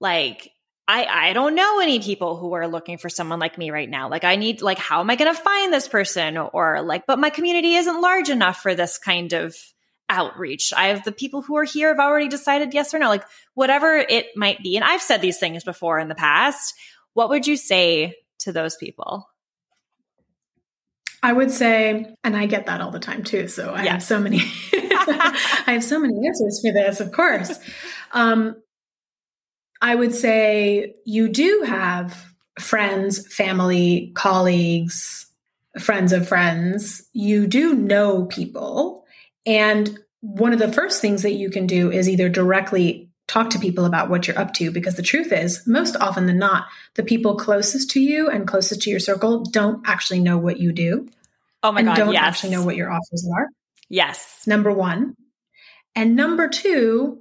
[0.00, 0.52] like,
[0.88, 4.08] I, I don't know any people who are looking for someone like me right now.
[4.08, 6.36] Like, I need, like, how am I going to find this person?
[6.36, 9.56] Or like, but my community isn't large enough for this kind of
[10.08, 10.72] outreach.
[10.76, 13.96] I have the people who are here have already decided yes or no, like whatever
[13.96, 14.76] it might be.
[14.76, 16.74] And I've said these things before in the past.
[17.14, 19.28] What would you say to those people?
[21.22, 23.48] I would say, and I get that all the time too.
[23.48, 23.92] So I yes.
[23.92, 24.38] have so many,
[24.72, 27.58] I have so many answers for this, of course.
[28.12, 28.56] Um,
[29.86, 35.26] I would say you do have friends, family, colleagues,
[35.78, 37.08] friends of friends.
[37.12, 39.04] You do know people.
[39.46, 43.60] And one of the first things that you can do is either directly talk to
[43.60, 47.04] people about what you're up to because the truth is most often than not the
[47.04, 51.08] people closest to you and closest to your circle don't actually know what you do
[51.64, 52.22] oh my god don't yes.
[52.22, 53.48] actually know what your offers are
[53.88, 55.16] yes number one
[55.96, 57.18] and number two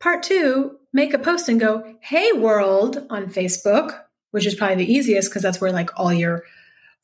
[0.00, 4.92] part two make a post and go hey world on facebook which is probably the
[4.92, 6.44] easiest because that's where like all your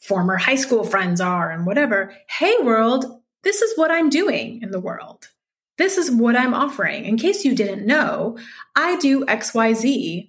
[0.01, 4.71] former high school friends are and whatever hey world this is what i'm doing in
[4.71, 5.29] the world
[5.77, 7.05] this is what I'm offering.
[7.05, 8.39] In case you didn't know,
[8.77, 10.29] I do XYZ.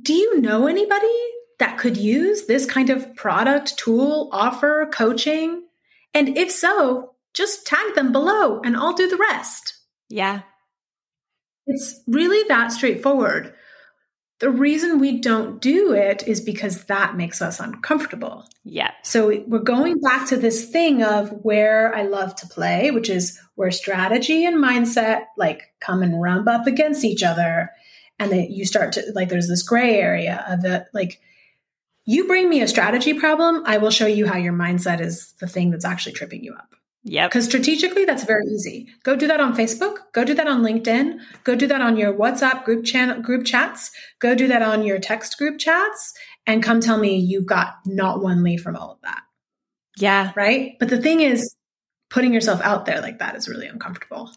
[0.00, 1.06] Do you know anybody
[1.58, 5.64] that could use this kind of product, tool, offer, coaching?
[6.14, 9.74] And if so, just tag them below and I'll do the rest.
[10.08, 10.42] Yeah.
[11.66, 13.54] It's really that straightforward.
[14.40, 18.44] The reason we don't do it is because that makes us uncomfortable.
[18.64, 18.90] Yeah.
[19.04, 23.38] So we're going back to this thing of where I love to play, which is
[23.54, 27.70] where strategy and mindset like come and rump up against each other.
[28.18, 30.84] And that you start to like, there's this gray area of it.
[30.92, 31.20] Like,
[32.04, 35.46] you bring me a strategy problem, I will show you how your mindset is the
[35.48, 36.74] thing that's actually tripping you up.
[37.04, 37.26] Yeah.
[37.26, 38.88] Because strategically, that's very easy.
[39.02, 39.98] Go do that on Facebook.
[40.12, 41.18] Go do that on LinkedIn.
[41.44, 43.90] Go do that on your WhatsApp group channel group chats.
[44.20, 46.14] Go do that on your text group chats,
[46.46, 49.22] and come tell me you got not one lead from all of that.
[49.96, 50.32] Yeah.
[50.36, 50.76] Right.
[50.78, 51.56] But the thing is,
[52.08, 54.30] putting yourself out there like that is really uncomfortable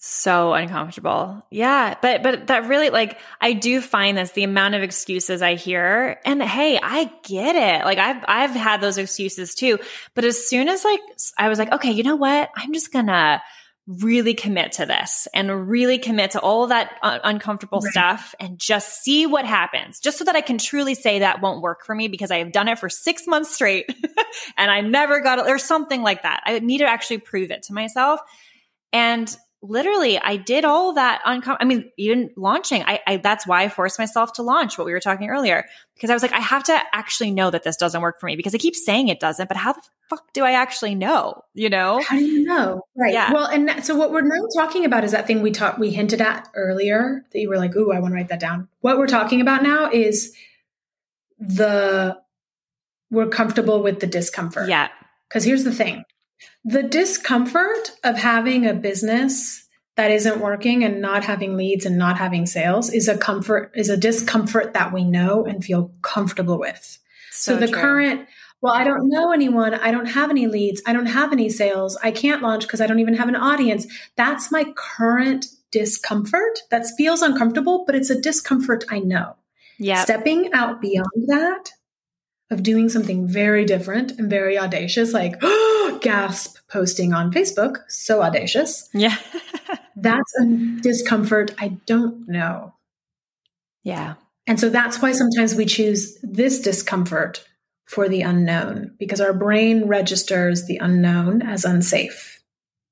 [0.00, 1.44] so uncomfortable.
[1.50, 5.56] Yeah, but but that really like I do find this the amount of excuses I
[5.56, 7.84] hear and hey, I get it.
[7.84, 9.78] Like I've I've had those excuses too.
[10.14, 11.00] But as soon as like
[11.36, 12.48] I was like, okay, you know what?
[12.56, 13.42] I'm just going to
[13.88, 17.90] really commit to this and really commit to all that un- uncomfortable right.
[17.90, 19.98] stuff and just see what happens.
[19.98, 22.52] Just so that I can truly say that won't work for me because I have
[22.52, 23.86] done it for 6 months straight
[24.58, 26.42] and I never got it or something like that.
[26.44, 28.20] I need to actually prove it to myself.
[28.92, 33.64] And literally I did all that uncom- I mean, even launching, I, I, that's why
[33.64, 36.40] I forced myself to launch what we were talking earlier because I was like, I
[36.40, 39.18] have to actually know that this doesn't work for me because I keep saying it
[39.18, 41.42] doesn't, but how the fuck do I actually know?
[41.54, 42.00] You know?
[42.06, 42.82] How do you know?
[42.96, 43.12] Right.
[43.12, 43.32] Yeah.
[43.32, 46.20] Well, and so what we're now talking about is that thing we talked, we hinted
[46.20, 48.68] at earlier that you were like, ooh, I want to write that down.
[48.80, 50.34] What we're talking about now is
[51.38, 52.16] the,
[53.10, 54.68] we're comfortable with the discomfort.
[54.68, 54.88] Yeah.
[55.28, 56.04] Because here's the thing
[56.64, 62.18] the discomfort of having a business that isn't working and not having leads and not
[62.18, 66.98] having sales is a comfort is a discomfort that we know and feel comfortable with.
[67.30, 67.80] So, so the true.
[67.80, 68.28] current
[68.60, 69.74] well, I don't know anyone.
[69.74, 70.82] I don't have any leads.
[70.84, 71.96] I don't have any sales.
[72.02, 73.86] I can't launch because I don't even have an audience.
[74.16, 76.60] That's my current discomfort.
[76.70, 79.36] That feels uncomfortable, but it's a discomfort I know.
[79.78, 80.02] Yeah.
[80.02, 81.70] Stepping out beyond that
[82.50, 88.22] of doing something very different and very audacious, like oh, gasp posting on Facebook, so
[88.22, 88.88] audacious.
[88.92, 89.16] Yeah.
[89.96, 90.46] that's a
[90.80, 92.74] discomfort I don't know.
[93.82, 94.14] Yeah.
[94.46, 97.44] And so that's why sometimes we choose this discomfort
[97.84, 102.42] for the unknown because our brain registers the unknown as unsafe.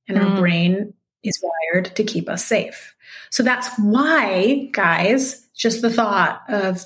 [0.08, 0.30] And mm.
[0.30, 2.94] our brain is wired to keep us safe.
[3.30, 6.84] So that's why, guys, just the thought of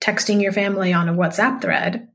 [0.00, 2.08] texting your family on a WhatsApp thread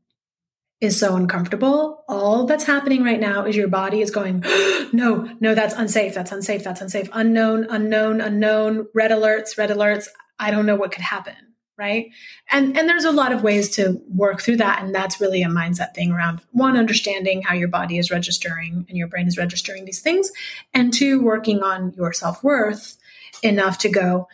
[0.82, 2.04] is so uncomfortable.
[2.08, 4.42] All that's happening right now is your body is going,
[4.94, 6.14] no, no, that's unsafe.
[6.14, 6.64] That's unsafe.
[6.64, 7.10] That's unsafe.
[7.14, 10.08] Unknown, unknown, unknown, red alerts, red alerts.
[10.38, 11.36] I don't know what could happen.
[11.78, 12.08] right
[12.50, 15.48] and and there's a lot of ways to work through that and that's really a
[15.48, 19.86] mindset thing around one understanding how your body is registering and your brain is registering
[19.86, 20.32] these things
[20.74, 22.98] and two working on your self-worth
[23.44, 24.28] enough to go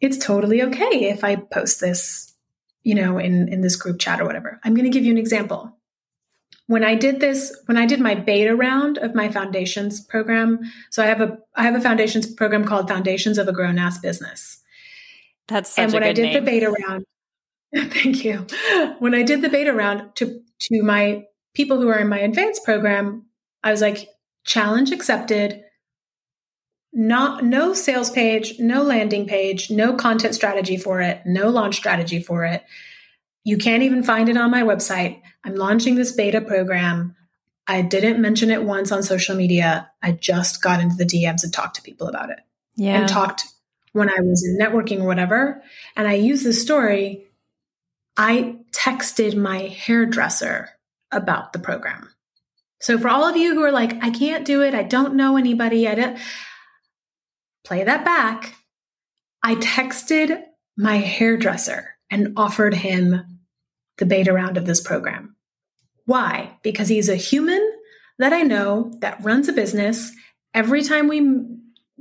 [0.00, 2.34] it's totally okay if i post this
[2.82, 5.18] you know in in this group chat or whatever i'm going to give you an
[5.18, 5.76] example
[6.66, 11.02] when i did this when i did my beta round of my foundations program so
[11.02, 14.62] i have a i have a foundations program called foundations of a grown ass business
[15.48, 16.34] that's such and when I did name.
[16.34, 17.04] the beta round,
[17.92, 18.46] thank you.
[18.98, 21.24] When I did the beta round to to my
[21.54, 23.26] people who are in my advanced program,
[23.62, 24.08] I was like,
[24.44, 25.62] challenge accepted.
[26.92, 32.22] Not no sales page, no landing page, no content strategy for it, no launch strategy
[32.22, 32.64] for it.
[33.46, 35.22] You can't even find it on my website.
[35.44, 37.14] I'm launching this beta program.
[37.68, 39.88] I didn't mention it once on social media.
[40.02, 42.40] I just got into the DMs and talked to people about it.
[42.74, 42.98] Yeah.
[42.98, 43.44] And talked
[43.92, 45.62] when I was in networking or whatever.
[45.94, 47.28] And I use this story.
[48.16, 50.70] I texted my hairdresser
[51.12, 52.10] about the program.
[52.80, 55.36] So for all of you who are like, I can't do it, I don't know
[55.36, 56.18] anybody, I don't
[57.64, 58.56] play that back.
[59.40, 60.42] I texted
[60.76, 63.35] my hairdresser and offered him
[63.98, 65.36] the beta round of this program.
[66.04, 66.58] Why?
[66.62, 67.72] Because he's a human
[68.18, 70.12] that I know that runs a business.
[70.54, 71.44] Every time we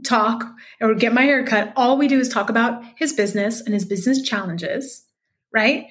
[0.04, 0.46] talk
[0.80, 3.86] or get my hair cut, all we do is talk about his business and his
[3.86, 5.06] business challenges,
[5.54, 5.88] right?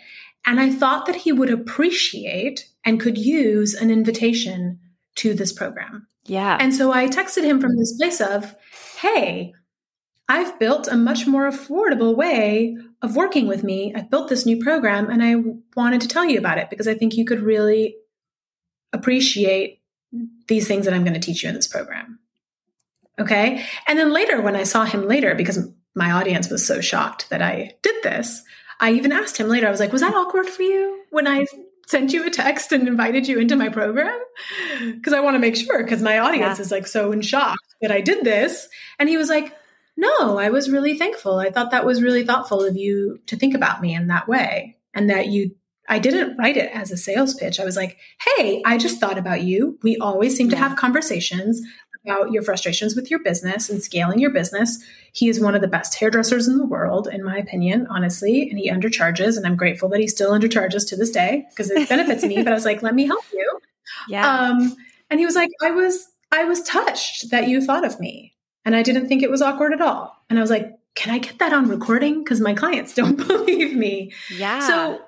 [0.46, 4.78] And I thought that he would appreciate and could use an invitation
[5.16, 6.06] to this program.
[6.26, 6.56] Yeah.
[6.60, 8.54] And so I texted him from this place of,
[9.00, 9.54] hey,
[10.28, 13.92] I've built a much more affordable way of working with me.
[13.94, 15.34] I've built this new program and I
[15.76, 17.96] wanted to tell you about it because I think you could really
[18.92, 19.80] appreciate
[20.48, 22.18] these things that I'm going to teach you in this program.
[23.18, 23.64] Okay.
[23.87, 27.42] And then later, when I saw him later, because my audience was so shocked that
[27.42, 28.42] I did this,
[28.80, 31.46] I even asked him later, I was like, was that awkward for you when I
[31.87, 34.18] sent you a text and invited you into my program?
[34.80, 36.62] Because I want to make sure, because my audience Yeah.
[36.62, 38.68] is like so in shock that I did this.
[38.98, 39.54] And he was like,
[39.96, 41.38] no, I was really thankful.
[41.38, 44.76] I thought that was really thoughtful of you to think about me in that way
[44.94, 45.54] and that you
[45.87, 47.61] I didn't write it as a sales pitch.
[47.61, 47.98] I was like,
[48.37, 49.78] "Hey, I just thought about you.
[49.83, 51.61] We always seem to have conversations
[52.04, 54.83] about your frustrations with your business and scaling your business.
[55.12, 58.59] He is one of the best hairdressers in the world, in my opinion, honestly, and
[58.59, 59.37] he undercharges.
[59.37, 62.42] And I'm grateful that he still undercharges to this day because it benefits me.
[62.42, 63.61] But I was like, let me help you.
[64.09, 64.26] Yeah.
[64.26, 64.74] Um,
[65.09, 68.33] and he was like, I was, I was touched that you thought of me,
[68.64, 70.16] and I didn't think it was awkward at all.
[70.29, 72.22] And I was like, can I get that on recording?
[72.22, 74.12] Because my clients don't believe me.
[74.31, 74.61] yeah.
[74.61, 75.03] So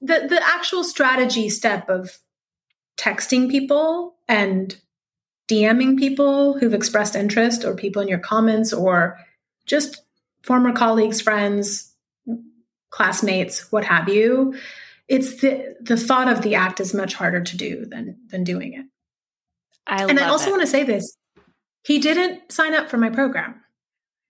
[0.00, 2.18] the the actual strategy step of
[2.98, 4.76] texting people and
[5.50, 9.18] DMing people who've expressed interest or people in your comments or
[9.66, 10.02] just
[10.42, 11.94] former colleagues, friends,
[12.90, 14.54] classmates, what have you.
[15.08, 18.74] It's the the thought of the act is much harder to do than than doing
[18.74, 18.86] it.
[19.86, 20.50] I and I also it.
[20.52, 21.16] want to say this:
[21.84, 23.60] he didn't sign up for my program.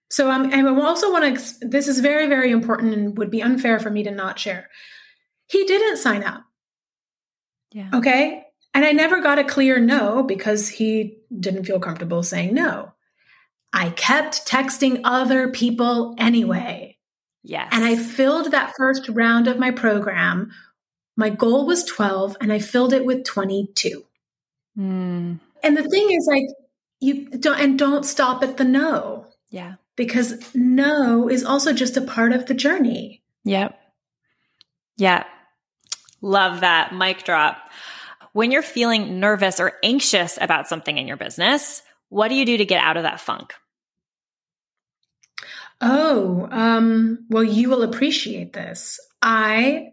[0.09, 1.67] So I'm, I also want to.
[1.67, 4.69] This is very, very important, and would be unfair for me to not share.
[5.47, 6.43] He didn't sign up.
[7.71, 7.89] Yeah.
[7.93, 8.43] Okay.
[8.75, 12.93] And I never got a clear no because he didn't feel comfortable saying no.
[13.71, 16.97] I kept texting other people anyway.
[17.43, 17.69] Yes.
[17.71, 20.51] And I filled that first round of my program.
[21.17, 24.03] My goal was 12 and I filled it with 22.
[24.77, 26.45] Mm, And the thing is like
[27.03, 29.75] you don't and don't stop at the no yeah.
[29.95, 33.21] because no is also just a part of the journey.
[33.43, 33.77] Yep.
[34.97, 35.25] Yeah.
[36.21, 36.95] Love that.
[36.95, 37.57] Mic drop.
[38.31, 42.57] When you're feeling nervous or anxious about something in your business, what do you do
[42.57, 43.53] to get out of that funk?
[45.81, 48.99] Oh, um, well, you will appreciate this.
[49.21, 49.89] I,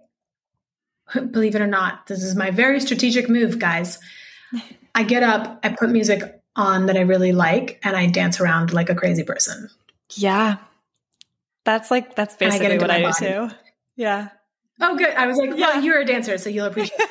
[1.13, 3.99] believe it or not, this is my very strategic move, guys.
[4.95, 8.73] I get up, I put music on that I really like, and I dance around
[8.73, 9.71] like a crazy person.
[10.15, 10.57] Yeah.
[11.65, 13.51] That's like, that's And I basically what I my do body.
[13.51, 13.57] too.
[13.97, 14.29] Yeah.
[14.81, 15.11] Oh, good.
[15.15, 15.57] I was like, Yeah.
[15.75, 17.11] well, you're a dancer, so you'll appreciate it.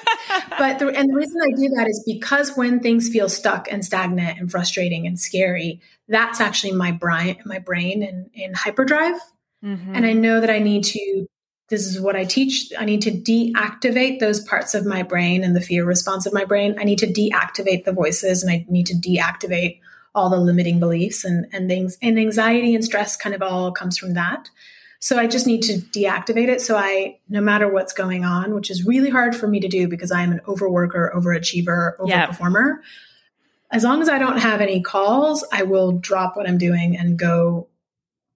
[0.58, 3.86] but the, and the reason I do that is because when things feel stuck and
[3.86, 9.20] stagnant and frustrating and scary, that's actually my brain, my brain in, in hyperdrive.
[9.64, 9.92] Mhm.
[9.94, 11.28] And I know that I need to,
[11.70, 12.72] this is what I teach.
[12.78, 16.46] I need to deactivate those parts of my brain and the fear response of my
[16.46, 16.76] brain.
[16.80, 19.80] I need to deactivate the voices and I need to deactivate
[20.16, 21.98] all the limiting beliefs and, and things.
[22.02, 24.50] And anxiety and stress kind of all comes from that.
[25.00, 26.62] So I just need to deactivate it.
[26.62, 29.88] So I, no matter what's going on, which is really hard for me to do
[29.88, 32.80] because I am an overworker, overachiever, overperformer.
[33.72, 37.18] As long as I don't have any calls, I will drop what I'm doing and
[37.18, 37.68] go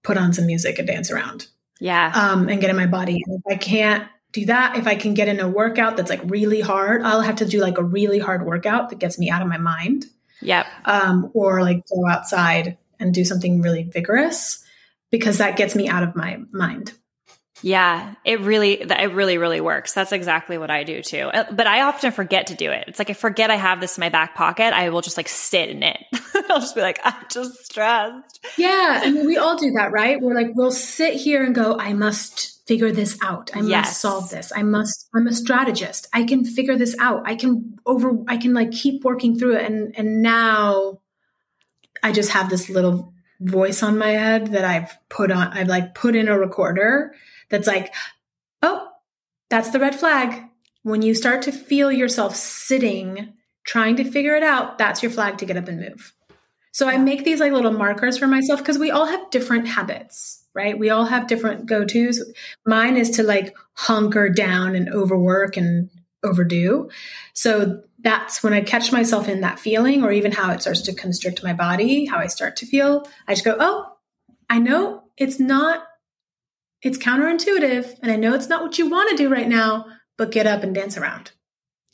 [0.04, 1.48] put on some music and dance around.
[1.80, 2.12] Yeah.
[2.14, 3.22] Um, and get in my body.
[3.26, 6.20] And if I can't do that, if I can get in a workout that's like
[6.24, 9.42] really hard, I'll have to do like a really hard workout that gets me out
[9.42, 10.06] of my mind.
[10.42, 10.66] Yep.
[10.84, 14.64] Um, or like go outside and do something really vigorous
[15.10, 16.92] because that gets me out of my mind.
[17.64, 19.94] Yeah, it really, it really, really works.
[19.94, 21.30] That's exactly what I do too.
[21.32, 22.84] Uh, but I often forget to do it.
[22.88, 24.74] It's like I forget I have this in my back pocket.
[24.74, 25.96] I will just like sit in it.
[26.50, 28.44] I'll just be like, I'm just stressed.
[28.58, 30.20] Yeah, I mean, we all do that, right?
[30.20, 33.50] We're like, we'll sit here and go, I must figure this out.
[33.54, 33.86] I yes.
[33.86, 34.52] must solve this.
[34.54, 35.08] I must.
[35.14, 36.06] I'm a strategist.
[36.12, 37.22] I can figure this out.
[37.24, 38.12] I can over.
[38.28, 39.64] I can like keep working through it.
[39.64, 41.00] And and now,
[42.02, 45.48] I just have this little voice on my head that I've put on.
[45.48, 47.14] I've like put in a recorder
[47.50, 47.94] that's like,
[48.62, 48.88] oh,
[49.50, 50.44] that's the red flag.
[50.82, 53.32] When you start to feel yourself sitting,
[53.64, 56.12] trying to figure it out, that's your flag to get up and move.
[56.72, 60.44] So I make these like little markers for myself because we all have different habits,
[60.54, 60.76] right?
[60.76, 62.20] We all have different go tos.
[62.66, 65.88] Mine is to like hunker down and overwork and
[66.24, 66.90] overdo.
[67.32, 70.94] So that's when I catch myself in that feeling or even how it starts to
[70.94, 73.08] constrict my body, how I start to feel.
[73.26, 73.96] I just go, oh,
[74.48, 75.84] I know it's not
[76.82, 79.86] it's counterintuitive and I know it's not what you want to do right now,
[80.18, 81.32] but get up and dance around.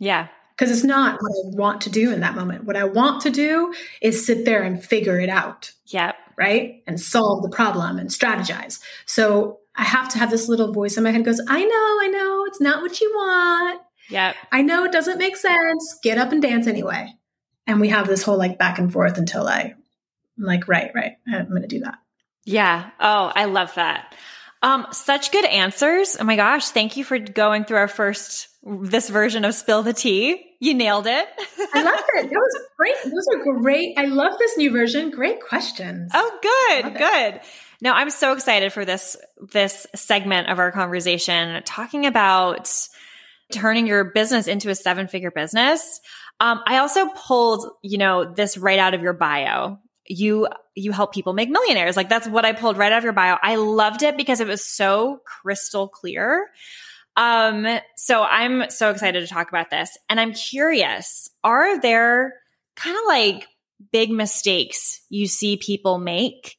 [0.01, 0.27] Yeah.
[0.57, 2.65] Because it's not what I want to do in that moment.
[2.65, 5.71] What I want to do is sit there and figure it out.
[5.87, 6.17] Yep.
[6.37, 6.83] Right.
[6.89, 8.81] And solve the problem and strategize.
[9.07, 12.09] So I have to have this little voice in my head goes, I know, I
[12.13, 13.81] know, it's not what you want.
[14.11, 14.37] Yep.
[14.53, 15.99] I know it doesn't make sense.
[16.03, 17.15] Get up and dance anyway.
[17.67, 19.75] And we have this whole like back and forth until I,
[20.39, 21.13] I'm like, right, right.
[21.33, 21.99] I'm going to do that.
[22.45, 22.91] Yeah.
[22.99, 24.15] Oh, I love that.
[24.63, 26.17] Um, such good answers.
[26.19, 26.69] Oh my gosh.
[26.69, 30.45] Thank you for going through our first, this version of Spill the Tea.
[30.61, 31.29] You nailed it.
[31.73, 32.29] I love it.
[32.29, 32.95] That was great.
[33.05, 33.99] Those are great.
[33.99, 35.11] I love this new version.
[35.11, 36.11] Great questions.
[36.13, 36.99] Oh, good.
[36.99, 37.41] Good.
[37.81, 39.17] Now I'm so excited for this,
[39.53, 42.69] this segment of our conversation talking about
[43.51, 46.01] turning your business into a seven figure business.
[46.41, 49.79] Um, I also pulled, you know, this right out of your bio
[50.11, 51.97] you you help people make millionaires.
[51.97, 53.37] Like that's what I pulled right out of your bio.
[53.41, 56.49] I loved it because it was so crystal clear.
[57.17, 59.97] Um, so I'm so excited to talk about this.
[60.09, 62.35] And I'm curious, are there
[62.77, 63.47] kind of like
[63.93, 66.57] big mistakes you see people make?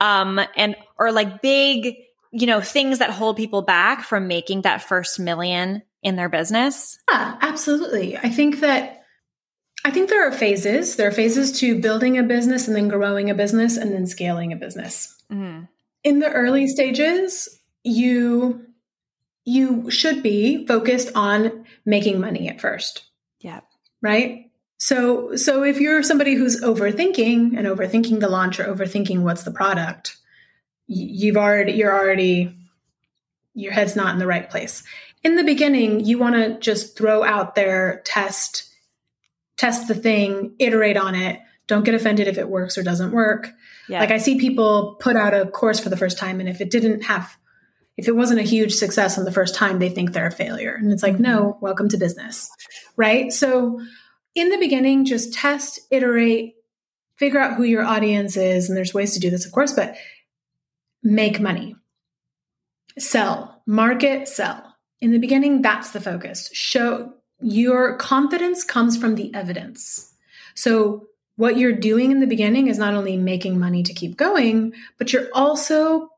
[0.00, 1.96] Um, and or like big,
[2.32, 6.98] you know, things that hold people back from making that first million in their business?
[7.10, 8.16] Yeah, absolutely.
[8.16, 9.04] I think that
[9.84, 10.96] I think there are phases.
[10.96, 14.52] There are phases to building a business and then growing a business and then scaling
[14.52, 15.20] a business.
[15.30, 15.64] Mm-hmm.
[16.04, 17.48] In the early stages,
[17.82, 18.66] you
[19.44, 23.04] you should be focused on making money at first.
[23.40, 23.60] Yeah.
[24.00, 24.50] Right?
[24.78, 29.50] So so if you're somebody who's overthinking and overthinking the launch or overthinking what's the
[29.50, 30.16] product,
[30.86, 32.56] you've already you're already
[33.54, 34.82] your head's not in the right place.
[35.22, 38.68] In the beginning, you want to just throw out there test
[39.56, 41.38] test the thing, iterate on it.
[41.68, 43.52] Don't get offended if it works or doesn't work.
[43.88, 44.00] Yeah.
[44.00, 46.70] Like I see people put out a course for the first time, and if it
[46.70, 47.36] didn't have,
[47.96, 50.74] if it wasn't a huge success on the first time, they think they're a failure.
[50.74, 51.64] And it's like, no, mm-hmm.
[51.64, 52.50] welcome to business.
[52.96, 53.32] Right.
[53.32, 53.80] So
[54.34, 56.54] in the beginning, just test, iterate,
[57.16, 58.68] figure out who your audience is.
[58.68, 59.94] And there's ways to do this, of course, but
[61.02, 61.76] make money,
[62.98, 64.71] sell, market, sell.
[65.02, 66.48] In the beginning, that's the focus.
[66.52, 70.14] Show, your confidence comes from the evidence.
[70.54, 74.74] So, what you're doing in the beginning is not only making money to keep going,
[74.98, 76.10] but you're also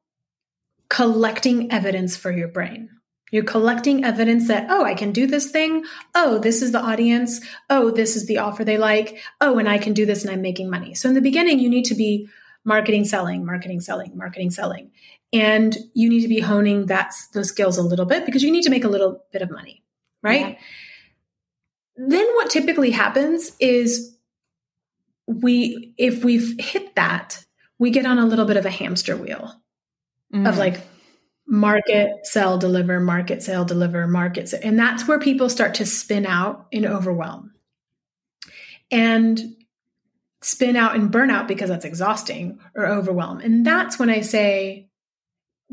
[0.90, 2.90] collecting evidence for your brain.
[3.30, 5.84] You're collecting evidence that, oh, I can do this thing.
[6.14, 7.40] Oh, this is the audience.
[7.70, 9.18] Oh, this is the offer they like.
[9.40, 10.94] Oh, and I can do this and I'm making money.
[10.94, 12.28] So in the beginning, you need to be
[12.64, 14.90] marketing, selling, marketing, selling, marketing, selling.
[15.34, 18.62] And you need to be honing that those skills a little bit because you need
[18.62, 19.82] to make a little bit of money,
[20.22, 20.50] right?
[20.50, 20.58] Yeah.
[21.96, 24.16] Then what typically happens is
[25.26, 27.44] we, if we've hit that,
[27.78, 29.52] we get on a little bit of a hamster wheel
[30.32, 30.48] mm.
[30.48, 30.80] of like
[31.46, 34.48] market, sell, deliver, market, sell, deliver, market.
[34.48, 34.60] Sell.
[34.62, 37.52] And that's where people start to spin out in overwhelm
[38.90, 39.56] and
[40.42, 43.40] spin out in burnout because that's exhausting or overwhelm.
[43.40, 44.83] And that's when I say,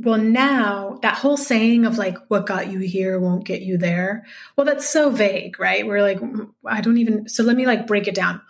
[0.04, 4.26] well, now that whole saying of like, what got you here won't get you there.
[4.56, 5.86] Well, that's so vague, right?
[5.86, 8.42] We're like, mm, I don't even, so let me like break it down.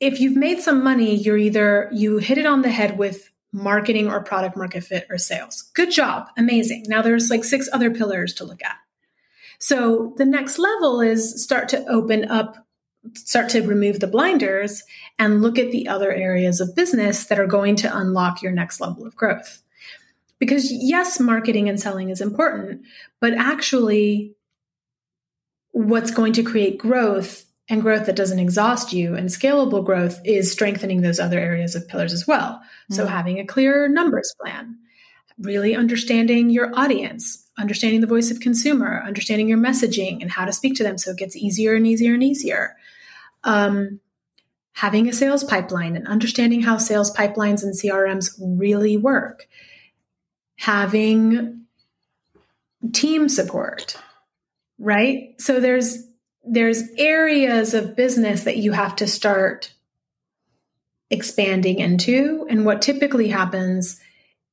[0.00, 4.08] If you've made some money, you're either, you hit it on the head with marketing
[4.08, 5.70] or product market fit or sales.
[5.74, 6.28] Good job.
[6.36, 6.84] Amazing.
[6.86, 8.76] Now there's like six other pillars to look at.
[9.58, 12.66] So the next level is start to open up,
[13.14, 14.82] start to remove the blinders
[15.18, 18.80] and look at the other areas of business that are going to unlock your next
[18.80, 19.62] level of growth
[20.38, 22.82] Because yes, marketing and selling is important,
[23.20, 24.34] but actually,
[25.72, 30.50] what's going to create growth and growth that doesn't exhaust you and scalable growth is
[30.50, 32.60] strengthening those other areas of pillars as well.
[32.60, 32.94] Mm-hmm.
[32.94, 34.78] So, having a clear numbers plan,
[35.38, 40.52] really understanding your audience, understanding the voice of consumer, understanding your messaging and how to
[40.52, 42.76] speak to them so it gets easier and easier and easier.
[43.44, 44.00] Um,
[44.72, 49.48] having a sales pipeline and understanding how sales pipelines and CRMs really work,
[50.58, 51.62] having
[52.92, 53.96] team support,
[54.78, 55.34] right?
[55.40, 56.04] So there's
[56.44, 59.72] there's areas of business that you have to start
[61.10, 64.00] expanding into and what typically happens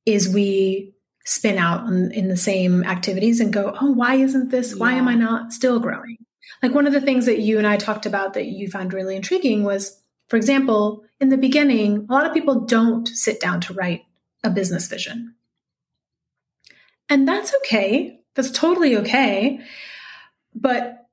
[0.04, 0.94] is we
[1.24, 4.70] spin out in, in the same activities and go, oh, why isn't this?
[4.72, 4.78] Yeah.
[4.78, 6.16] Why am I not still growing?
[6.62, 9.16] Like one of the things that you and I talked about that you found really
[9.16, 13.74] intriguing was, for example, in the beginning, a lot of people don't sit down to
[13.74, 14.04] write
[14.44, 15.34] a business vision.
[17.08, 18.20] And that's okay.
[18.34, 19.60] That's totally okay.
[20.54, 21.06] But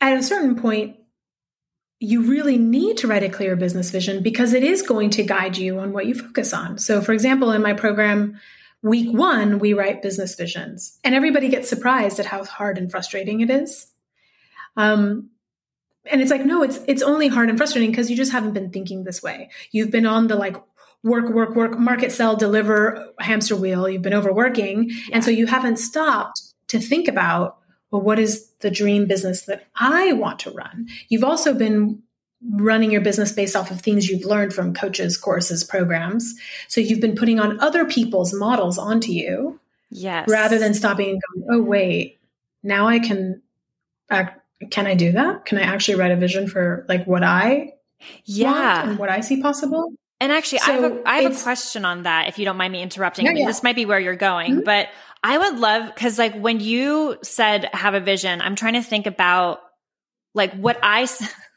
[0.00, 0.96] at a certain point,
[1.98, 5.56] you really need to write a clear business vision because it is going to guide
[5.56, 6.78] you on what you focus on.
[6.78, 8.38] So, for example, in my program,
[8.82, 13.40] week one, we write business visions, and everybody gets surprised at how hard and frustrating
[13.40, 13.86] it is.
[14.76, 15.30] Um,
[16.04, 18.70] and it's like, no, it's it's only hard and frustrating because you just haven't been
[18.70, 19.50] thinking this way.
[19.72, 20.56] You've been on the like
[21.02, 23.88] work, work, work, market, sell, deliver hamster wheel.
[23.88, 27.58] You've been overworking, and so you haven't stopped to think about
[27.90, 30.88] well, what is the dream business that I want to run?
[31.08, 32.02] You've also been
[32.50, 36.34] running your business based off of things you've learned from coaches, courses, programs.
[36.68, 39.60] So you've been putting on other people's models onto you.
[39.90, 40.28] Yes.
[40.28, 42.18] Rather than stopping and going, oh, wait,
[42.62, 43.40] now I can,
[44.10, 44.40] act,
[44.70, 45.44] can I do that?
[45.44, 47.74] Can I actually write a vision for like what I
[48.24, 48.88] yeah.
[48.88, 49.92] and what I see possible?
[50.20, 52.56] And actually, so I have, a, I have a question on that, if you don't
[52.56, 53.26] mind me interrupting.
[53.26, 53.46] Yeah, yeah.
[53.46, 54.64] This might be where you're going, mm-hmm.
[54.64, 54.88] but
[55.22, 59.06] I would love because like when you said have a vision, I'm trying to think
[59.06, 59.60] about
[60.34, 61.06] like what I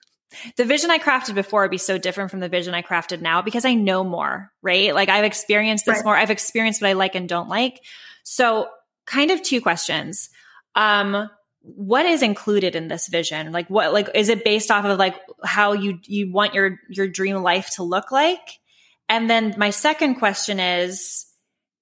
[0.58, 3.42] the vision I crafted before would be so different from the vision I crafted now
[3.42, 4.94] because I know more, right?
[4.94, 6.06] Like I've experienced this right.
[6.06, 6.18] more.
[6.18, 7.82] I've experienced what I like and don't like.
[8.24, 8.68] So
[9.06, 10.30] kind of two questions.
[10.76, 11.30] Um,
[11.62, 13.52] what is included in this vision?
[13.52, 17.08] Like what, like, is it based off of like how you, you want your, your
[17.08, 18.60] dream life to look like?
[19.08, 21.26] And then my second question is,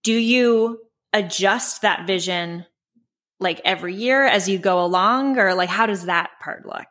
[0.04, 0.80] do you
[1.14, 2.66] adjust that vision
[3.40, 6.88] like every year as you go along or like how does that part look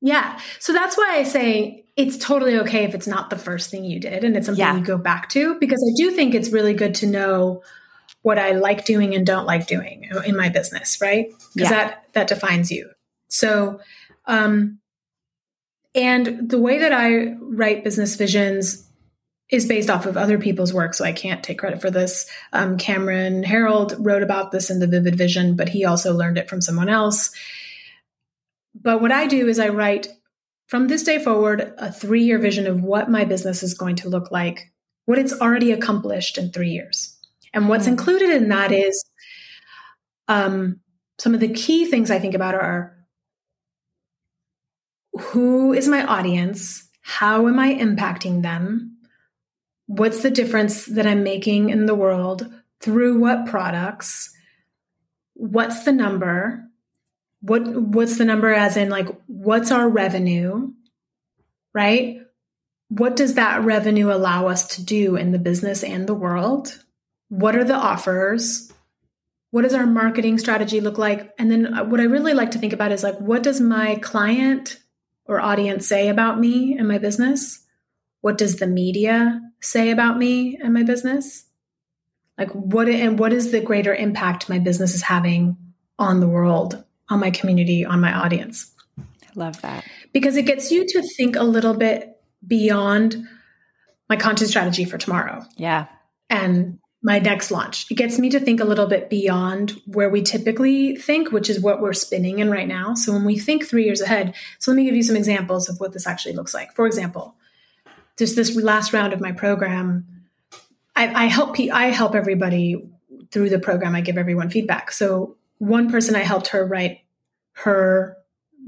[0.00, 3.84] yeah so that's why i say it's totally okay if it's not the first thing
[3.84, 4.76] you did and it's something yeah.
[4.76, 7.62] you go back to because i do think it's really good to know
[8.22, 11.84] what i like doing and don't like doing in my business right because yeah.
[11.84, 12.90] that that defines you
[13.28, 13.80] so
[14.26, 14.78] um
[15.94, 18.88] and the way that i write business visions
[19.52, 22.26] is based off of other people's work, so I can't take credit for this.
[22.54, 26.48] Um, Cameron Herold wrote about this in the Vivid Vision, but he also learned it
[26.48, 27.30] from someone else.
[28.74, 30.08] But what I do is I write
[30.66, 34.08] from this day forward a three year vision of what my business is going to
[34.08, 34.72] look like,
[35.04, 37.14] what it's already accomplished in three years.
[37.52, 37.92] And what's mm-hmm.
[37.92, 39.04] included in that is
[40.28, 40.80] um,
[41.18, 42.96] some of the key things I think about are
[45.12, 46.88] who is my audience?
[47.02, 48.92] How am I impacting them?
[49.96, 52.50] what's the difference that I'm making in the world
[52.80, 54.30] through what products?
[55.34, 56.64] What's the number?
[57.40, 60.70] What what's the number as in like what's our revenue?
[61.74, 62.20] Right?
[62.88, 66.81] What does that revenue allow us to do in the business and the world?
[67.32, 68.70] What are the offers?
[69.52, 71.32] What does our marketing strategy look like?
[71.38, 73.94] And then uh, what I really like to think about is like what does my
[74.02, 74.78] client
[75.24, 77.64] or audience say about me and my business?
[78.20, 81.46] What does the media say about me and my business?
[82.36, 85.56] Like what and what is the greater impact my business is having
[85.98, 88.70] on the world, on my community, on my audience?
[88.98, 89.84] I love that.
[90.12, 93.26] Because it gets you to think a little bit beyond
[94.10, 95.46] my content strategy for tomorrow.
[95.56, 95.86] Yeah.
[96.28, 97.90] And my next launch.
[97.90, 101.60] It gets me to think a little bit beyond where we typically think, which is
[101.60, 102.94] what we're spinning in right now.
[102.94, 105.80] So when we think three years ahead, so let me give you some examples of
[105.80, 106.72] what this actually looks like.
[106.74, 107.34] For example,
[108.16, 110.06] just this last round of my program,
[110.94, 112.88] I, I help I help everybody
[113.32, 113.96] through the program.
[113.96, 114.92] I give everyone feedback.
[114.92, 117.00] So one person I helped her write
[117.54, 118.16] her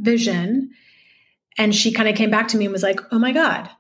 [0.01, 0.71] vision,
[1.57, 3.71] and she kind of came back to me and was like, "Oh my god."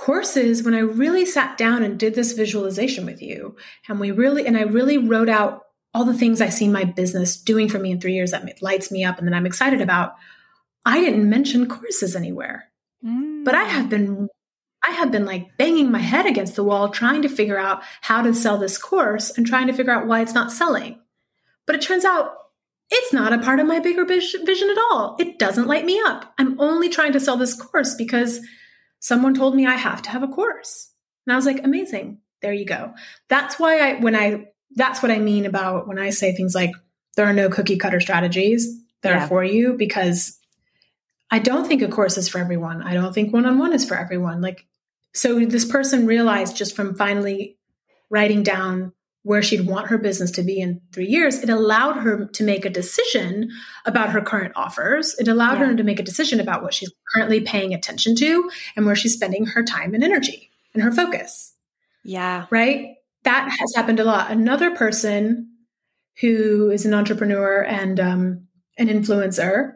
[0.00, 4.46] Courses, when I really sat down and did this visualization with you, and we really,
[4.46, 5.60] and I really wrote out
[5.92, 8.90] all the things I see my business doing for me in three years that lights
[8.90, 10.14] me up and that I'm excited about,
[10.86, 12.70] I didn't mention courses anywhere.
[13.04, 13.44] Mm.
[13.44, 14.28] But I have been
[14.82, 17.82] I I have been like banging my head against the wall trying to figure out
[18.00, 20.98] how to sell this course and trying to figure out why it's not selling.
[21.66, 22.32] But it turns out
[22.88, 25.16] it's not a part of my bigger vision at all.
[25.20, 26.32] It doesn't light me up.
[26.38, 28.40] I'm only trying to sell this course because
[29.00, 30.90] someone told me I have to have a course.
[31.26, 32.18] And I was like, amazing.
[32.42, 32.94] There you go.
[33.28, 36.70] That's why I, when I, that's what I mean about when I say things like,
[37.16, 39.24] there are no cookie cutter strategies that yeah.
[39.24, 40.38] are for you because
[41.30, 42.82] I don't think a course is for everyone.
[42.82, 44.40] I don't think one on one is for everyone.
[44.40, 44.66] Like,
[45.12, 47.58] so this person realized just from finally
[48.10, 48.92] writing down
[49.22, 52.64] where she'd want her business to be in three years, it allowed her to make
[52.64, 53.50] a decision
[53.84, 55.14] about her current offers.
[55.18, 55.66] It allowed yeah.
[55.66, 59.14] her to make a decision about what she's currently paying attention to and where she's
[59.14, 61.54] spending her time and energy and her focus.
[62.02, 62.46] Yeah.
[62.50, 62.94] Right?
[63.24, 64.30] That has happened a lot.
[64.30, 65.50] Another person
[66.20, 68.46] who is an entrepreneur and um,
[68.78, 69.72] an influencer,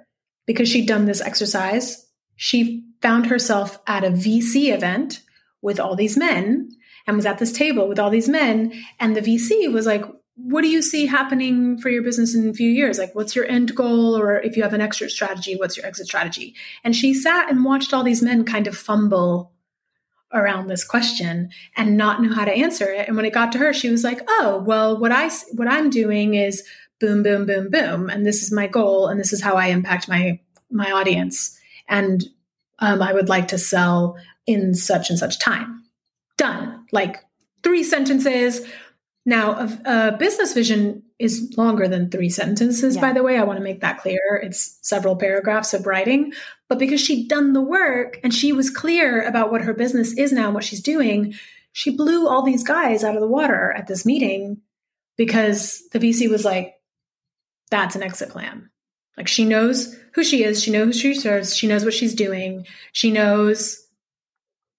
[0.47, 5.21] because she'd done this exercise, she found herself at a VC event
[5.61, 6.71] with all these men
[7.07, 8.73] and was at this table with all these men.
[8.99, 10.05] And the VC was like,
[10.37, 12.99] what do you see happening for your business in a few years?
[12.99, 14.19] Like, what's your end goal?
[14.19, 16.55] Or if you have an exit strategy, what's your exit strategy?
[16.83, 19.53] And she sat and watched all these men kind of fumble
[20.33, 23.07] around this question and not know how to answer it.
[23.07, 25.91] And when it got to her, she was like, "Oh, well, what I what I'm
[25.91, 26.65] doing is
[26.99, 30.09] boom, boom, boom, boom, and this is my goal, and this is how I impact
[30.09, 30.41] my
[30.73, 31.57] my audience,
[31.89, 32.25] and
[32.81, 35.85] um, I would like to sell in such and such time."
[36.37, 36.84] done.
[36.95, 37.17] Like
[37.63, 38.67] three sentences.
[39.27, 43.01] Now, a, a business vision is longer than three sentences, yeah.
[43.01, 43.37] by the way.
[43.39, 44.41] I want to make that clear.
[44.43, 46.33] It's several paragraphs of writing.
[46.69, 50.33] But because she'd done the work and she was clear about what her business is
[50.33, 51.35] now and what she's doing,
[51.73, 54.61] she blew all these guys out of the water at this meeting
[55.17, 56.75] because the VC was like,
[57.71, 58.71] that's an exit plan.
[59.17, 62.15] Like she knows who she is, she knows who she serves, she knows what she's
[62.15, 63.84] doing, she knows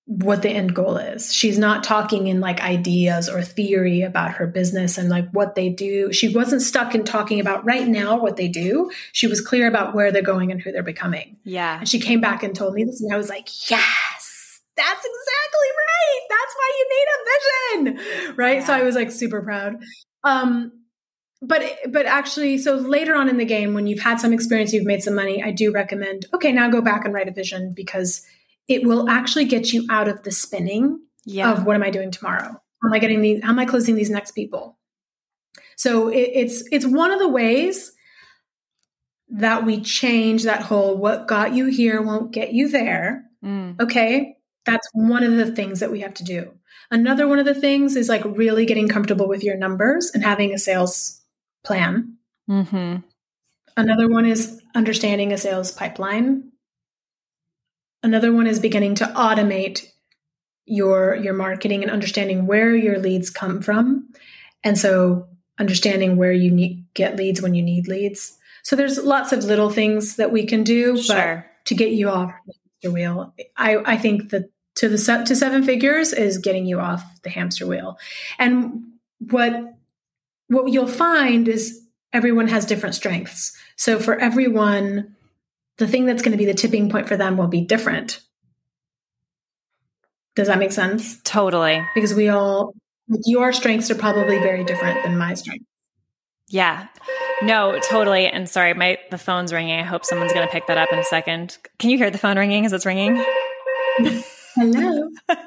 [0.08, 1.34] what the end goal is.
[1.34, 5.70] She's not talking in like ideas or theory about her business and like what they
[5.70, 6.14] do.
[6.14, 8.92] She wasn't stuck in talking about right now what they do.
[9.14, 11.38] She was clear about where they're going and who they're becoming.
[11.44, 11.80] Yeah.
[11.80, 15.70] And she came back and told me this, and I was like, yes, that's exactly
[15.78, 16.22] right.
[16.30, 18.36] That's why you need a vision.
[18.36, 18.58] Right.
[18.60, 18.66] Yeah.
[18.66, 19.82] So I was like super proud.
[20.24, 20.72] Um,
[21.42, 24.86] but but actually so later on in the game when you've had some experience you've
[24.86, 28.26] made some money i do recommend okay now go back and write a vision because
[28.68, 31.52] it will actually get you out of the spinning yeah.
[31.52, 32.50] of what am I doing tomorrow?
[32.82, 33.44] How am I getting these?
[33.44, 34.78] How am I closing these next people?
[35.76, 37.92] So it, it's it's one of the ways
[39.30, 43.24] that we change that whole what got you here won't get you there.
[43.44, 43.80] Mm.
[43.82, 46.52] Okay, that's one of the things that we have to do.
[46.92, 50.54] Another one of the things is like really getting comfortable with your numbers and having
[50.54, 51.22] a sales
[51.64, 52.18] plan.
[52.50, 52.98] Mm-hmm.
[53.78, 56.52] Another one is understanding a sales pipeline
[58.06, 59.92] Another one is beginning to automate
[60.68, 64.08] your your marketing and understanding where your leads come from.
[64.64, 65.28] And so
[65.58, 68.38] understanding where you need get leads when you need leads.
[68.62, 71.16] So there's lots of little things that we can do, sure.
[71.16, 72.32] but to get you off
[72.84, 77.04] the wheel, I, I think that to the to seven figures is getting you off
[77.24, 77.98] the hamster wheel.
[78.38, 78.84] And
[79.18, 79.74] what
[80.50, 81.82] what you'll find is
[82.14, 83.58] everyone has different strengths.
[83.78, 85.16] So for everyone,
[85.78, 88.22] the thing that's going to be the tipping point for them will be different.
[90.36, 91.22] Does that make sense?
[91.24, 91.82] Totally.
[91.96, 92.74] Because we all,
[93.08, 95.66] like your strengths are probably very different than my strengths.
[96.50, 96.88] Yeah.
[97.42, 98.28] No, totally.
[98.28, 99.80] And sorry, my the phone's ringing.
[99.80, 101.58] I hope someone's going to pick that up in a second.
[101.80, 103.16] Can you hear the phone ringing as it's ringing?
[104.56, 105.10] Hello.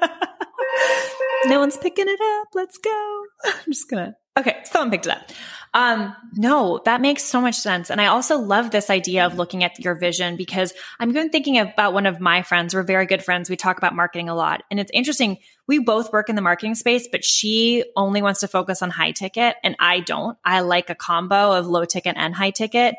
[1.45, 2.49] no one's picking it up.
[2.53, 3.23] Let's go.
[3.45, 5.31] I'm just going to Okay, someone picked it up.
[5.73, 7.91] Um, no, that makes so much sense.
[7.91, 11.59] And I also love this idea of looking at your vision because I'm even thinking
[11.59, 12.73] about one of my friends.
[12.73, 13.49] We're very good friends.
[13.49, 14.63] We talk about marketing a lot.
[14.71, 15.37] And it's interesting.
[15.67, 19.11] We both work in the marketing space, but she only wants to focus on high
[19.11, 20.37] ticket and I don't.
[20.43, 22.95] I like a combo of low ticket and high ticket.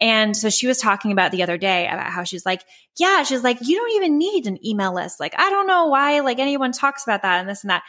[0.00, 2.62] And so she was talking about the other day about how she's like,
[2.96, 5.20] yeah, she's like, you don't even need an email list.
[5.20, 7.82] Like, I don't know why like anyone talks about that and this and that.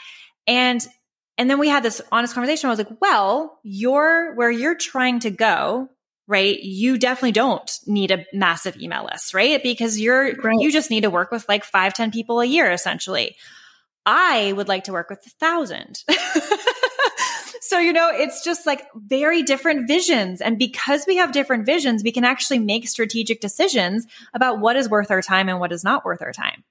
[0.48, 0.86] And
[1.40, 2.68] and then we had this honest conversation.
[2.68, 5.88] I was like, well, you're where you're trying to go,
[6.28, 6.60] right?
[6.62, 9.64] You definitely don't need a massive email list, right?
[9.64, 10.60] Because you're, right.
[10.60, 13.38] you just need to work with like five, ten people a year, essentially.
[14.06, 16.04] I would like to work with a thousand.
[17.62, 20.42] so, you know, it's just like very different visions.
[20.42, 24.90] And because we have different visions, we can actually make strategic decisions about what is
[24.90, 26.66] worth our time and what is not worth our time.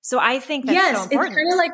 [0.00, 1.32] So I think that's yes, so important.
[1.32, 1.72] It's kind of like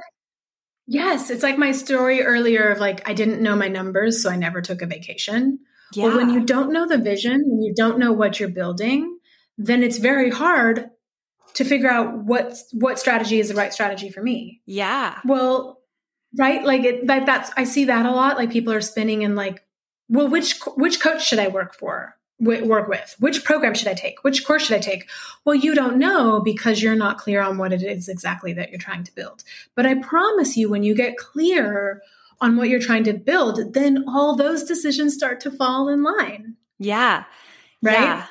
[0.91, 4.37] Yes, it's like my story earlier of like I didn't know my numbers, so I
[4.37, 5.61] never took a vacation.
[5.93, 6.07] Yeah.
[6.07, 9.19] Well, when you don't know the vision, when you don't know what you're building,
[9.59, 10.91] then it's very hard
[11.55, 14.63] to figure out what what strategy is the right strategy for me.
[14.65, 15.19] Yeah.
[15.27, 15.79] Well,
[16.39, 16.65] right?
[16.65, 18.39] Like it like that's I see that a lot.
[18.39, 19.63] Like people are spinning and like,
[20.09, 22.18] well, which which coach should I work for?
[22.41, 23.17] Work with?
[23.19, 24.23] Which program should i take?
[24.23, 25.09] Which course should i take?
[25.45, 28.79] Well you don't know because you're not clear on what it is exactly that you're
[28.79, 29.43] trying to build.
[29.75, 32.03] But i promise you when you get clear
[32.41, 36.57] on what you're trying to build then all those decisions start to fall in line.
[36.79, 37.25] Yeah.
[37.83, 38.01] Right?
[38.01, 38.27] Yeah.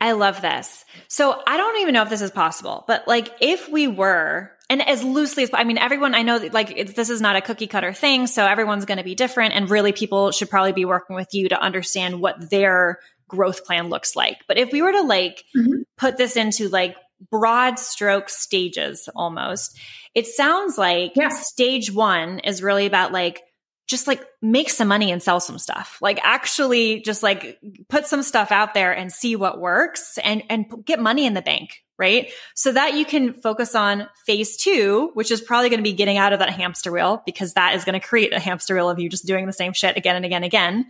[0.00, 0.84] I love this.
[1.08, 4.86] So I don't even know if this is possible, but like if we were, and
[4.86, 7.66] as loosely as I mean, everyone I know that like this is not a cookie
[7.66, 11.16] cutter thing, so everyone's going to be different, and really people should probably be working
[11.16, 14.38] with you to understand what their growth plan looks like.
[14.48, 15.82] But if we were to like mm-hmm.
[15.96, 16.96] put this into like
[17.30, 19.78] broad stroke stages almost,
[20.14, 21.28] it sounds like yeah.
[21.28, 23.42] stage one is really about like
[23.88, 25.98] just like make some money and sell some stuff.
[26.02, 27.58] Like actually just like
[27.88, 31.42] put some stuff out there and see what works and and get money in the
[31.42, 32.30] bank, right?
[32.54, 36.18] So that you can focus on phase 2, which is probably going to be getting
[36.18, 38.98] out of that hamster wheel because that is going to create a hamster wheel of
[38.98, 40.86] you just doing the same shit again and again and again.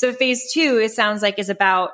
[0.00, 1.90] So phase 2 it sounds like is about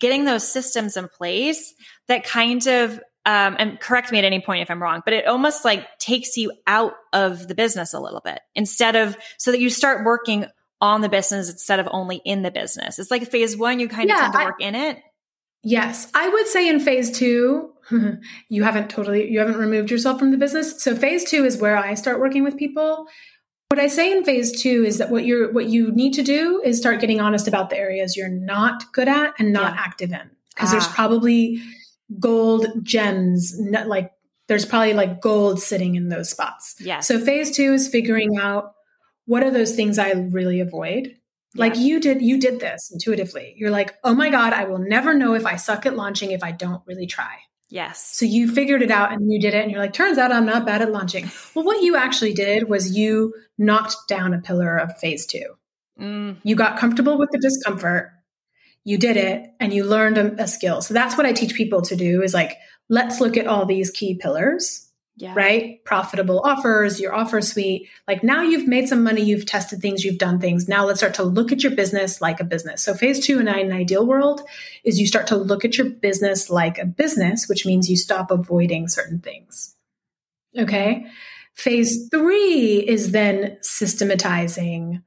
[0.00, 1.72] getting those systems in place
[2.08, 5.26] that kind of um, and correct me at any point if I'm wrong, but it
[5.26, 9.60] almost like takes you out of the business a little bit instead of so that
[9.60, 10.46] you start working
[10.80, 12.98] on the business instead of only in the business.
[12.98, 14.98] It's like phase one, you kind of tend to I, work in it.
[15.62, 16.10] Yes.
[16.12, 17.72] I would say in phase two,
[18.48, 20.82] you haven't totally, you haven't removed yourself from the business.
[20.82, 23.06] So phase two is where I start working with people.
[23.74, 26.62] What I say in phase two is that what you're, what you need to do
[26.64, 29.80] is start getting honest about the areas you're not good at and not yeah.
[29.80, 30.30] active in.
[30.54, 30.72] Because ah.
[30.74, 31.60] there's probably
[32.20, 34.12] gold gems, like
[34.46, 36.76] there's probably like gold sitting in those spots.
[36.78, 37.00] Yeah.
[37.00, 38.74] So phase two is figuring out
[39.26, 41.08] what are those things I really avoid.
[41.08, 41.60] Yeah.
[41.60, 43.54] Like you did, you did this intuitively.
[43.56, 46.44] You're like, oh my God, I will never know if I suck at launching if
[46.44, 47.38] I don't really try.
[47.74, 48.16] Yes.
[48.16, 50.46] So you figured it out and you did it, and you're like, turns out I'm
[50.46, 51.28] not bad at launching.
[51.56, 55.56] Well, what you actually did was you knocked down a pillar of phase two.
[56.00, 56.36] Mm.
[56.44, 58.12] You got comfortable with the discomfort
[58.84, 60.82] you did it and you learned a, a, skill.
[60.82, 62.56] So that's what I teach people to do is like,
[62.88, 64.83] let's look at all these key pillars,
[65.16, 65.34] yeah.
[65.34, 65.84] right?
[65.84, 67.88] Profitable offers, your offer suite.
[68.08, 70.68] Like now you've made some money, you've tested things, you've done things.
[70.68, 72.82] Now let's start to look at your business like a business.
[72.82, 74.42] So phase two in an ideal world
[74.82, 78.30] is you start to look at your business like a business, which means you stop
[78.30, 79.76] avoiding certain things.
[80.58, 81.06] Okay.
[81.54, 85.02] Phase three is then systematizing,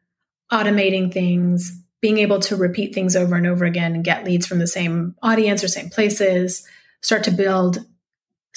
[0.52, 4.60] automating things, being able to repeat things over and over again and get leads from
[4.60, 6.66] the same audience or same places,
[7.02, 7.86] start to build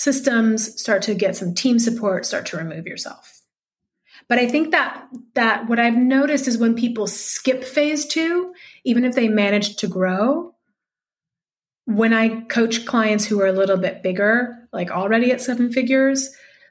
[0.00, 3.42] systems, start to get some team support, start to remove yourself.
[4.28, 8.52] But I think that that what I've noticed is when people skip phase 2,
[8.84, 10.54] even if they manage to grow,
[11.84, 16.30] when I coach clients who are a little bit bigger, like already at seven figures,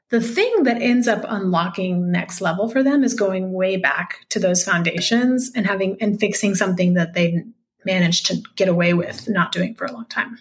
[0.09, 4.39] the thing that ends up unlocking next level for them is going way back to
[4.39, 7.43] those foundations and having and fixing something that they
[7.85, 10.39] managed to get away with not doing for a long time.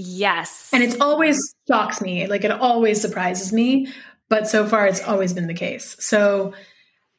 [0.00, 0.70] Yes.
[0.72, 2.28] And it's always shocks me.
[2.28, 3.92] Like it always surprises me,
[4.28, 5.96] but so far it's always been the case.
[5.98, 6.54] So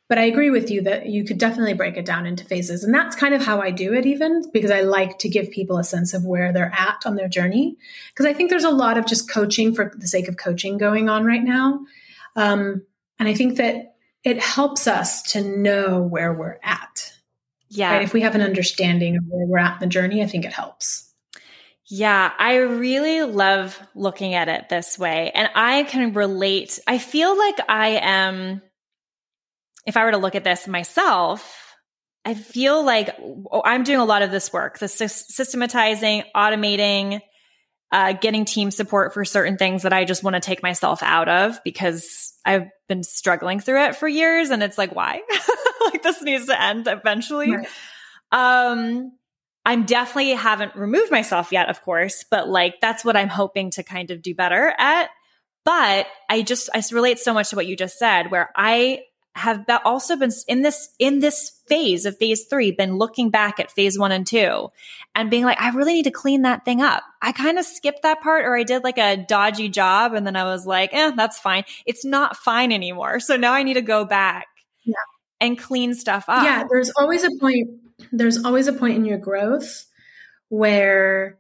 [0.08, 2.84] but I agree with you that you could definitely break it down into phases.
[2.84, 5.78] And that's kind of how I do it, even because I like to give people
[5.78, 7.78] a sense of where they're at on their journey.
[8.10, 11.10] Because I think there's a lot of just coaching for the sake of coaching going
[11.10, 11.82] on right now.
[12.36, 12.82] Um,
[13.20, 17.14] and I think that it helps us to know where we're at.
[17.70, 17.92] Yeah.
[17.92, 18.02] Right?
[18.02, 20.54] If we have an understanding of where we're at in the journey, I think it
[20.54, 21.09] helps.
[21.90, 25.32] Yeah, I really love looking at it this way.
[25.34, 26.80] And I can relate.
[26.86, 28.62] I feel like I am
[29.86, 31.76] if I were to look at this myself,
[32.24, 33.16] I feel like
[33.66, 37.22] I'm doing a lot of this work, the systematizing, automating,
[37.92, 41.28] uh, getting team support for certain things that I just want to take myself out
[41.28, 44.52] of because I've been struggling through it for years.
[44.52, 45.22] And it's like, why?
[45.86, 47.56] like this needs to end eventually.
[47.56, 47.68] Right.
[48.32, 49.14] Um,
[49.70, 53.84] I'm definitely haven't removed myself yet, of course, but like that's what I'm hoping to
[53.84, 55.12] kind of do better at.
[55.64, 59.02] But I just, I relate so much to what you just said, where I
[59.36, 63.70] have also been in this in this phase of phase three been looking back at
[63.70, 64.70] phase one and two
[65.14, 68.02] and being like i really need to clean that thing up i kind of skipped
[68.02, 71.12] that part or i did like a dodgy job and then i was like eh
[71.16, 74.48] that's fine it's not fine anymore so now i need to go back
[74.84, 74.96] yeah.
[75.40, 77.70] and clean stuff up yeah there's always a point
[78.12, 79.86] there's always a point in your growth
[80.50, 81.38] where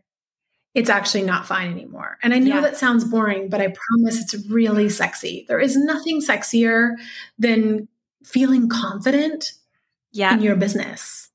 [0.75, 2.17] it's actually not fine anymore.
[2.21, 2.61] And I know yeah.
[2.61, 5.45] that sounds boring, but I promise it's really sexy.
[5.47, 6.95] There is nothing sexier
[7.37, 7.87] than
[8.23, 9.53] feeling confident
[10.11, 10.33] yeah.
[10.33, 11.29] in your business.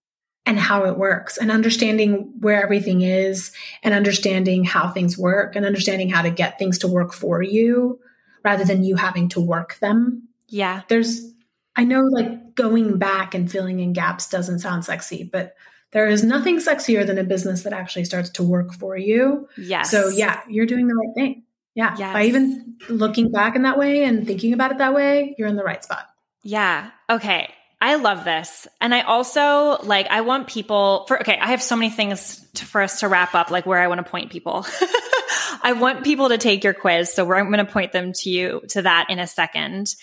[0.47, 3.51] and how it works and understanding where everything is
[3.82, 7.99] and understanding how things work and understanding how to get things to work for you
[8.45, 10.28] rather than you having to work them.
[10.49, 10.82] Yeah.
[10.89, 11.32] There's,
[11.76, 15.54] I know like going back and filling in gaps doesn't sound sexy, but
[15.90, 19.48] there is nothing sexier than a business that actually starts to work for you.
[19.56, 19.90] Yes.
[19.90, 21.44] So yeah, you're doing the right thing.
[21.74, 21.94] Yeah.
[21.98, 22.12] Yes.
[22.12, 25.56] By even looking back in that way and thinking about it that way, you're in
[25.56, 26.06] the right spot.
[26.42, 26.90] Yeah.
[27.10, 27.52] Okay.
[27.80, 28.66] I love this.
[28.80, 32.64] And I also like, I want people for, okay, I have so many things to,
[32.64, 34.64] for us to wrap up, like where I want to point people.
[35.62, 37.12] I want people to take your quiz.
[37.12, 39.94] So I'm going to point them to you to that in a second.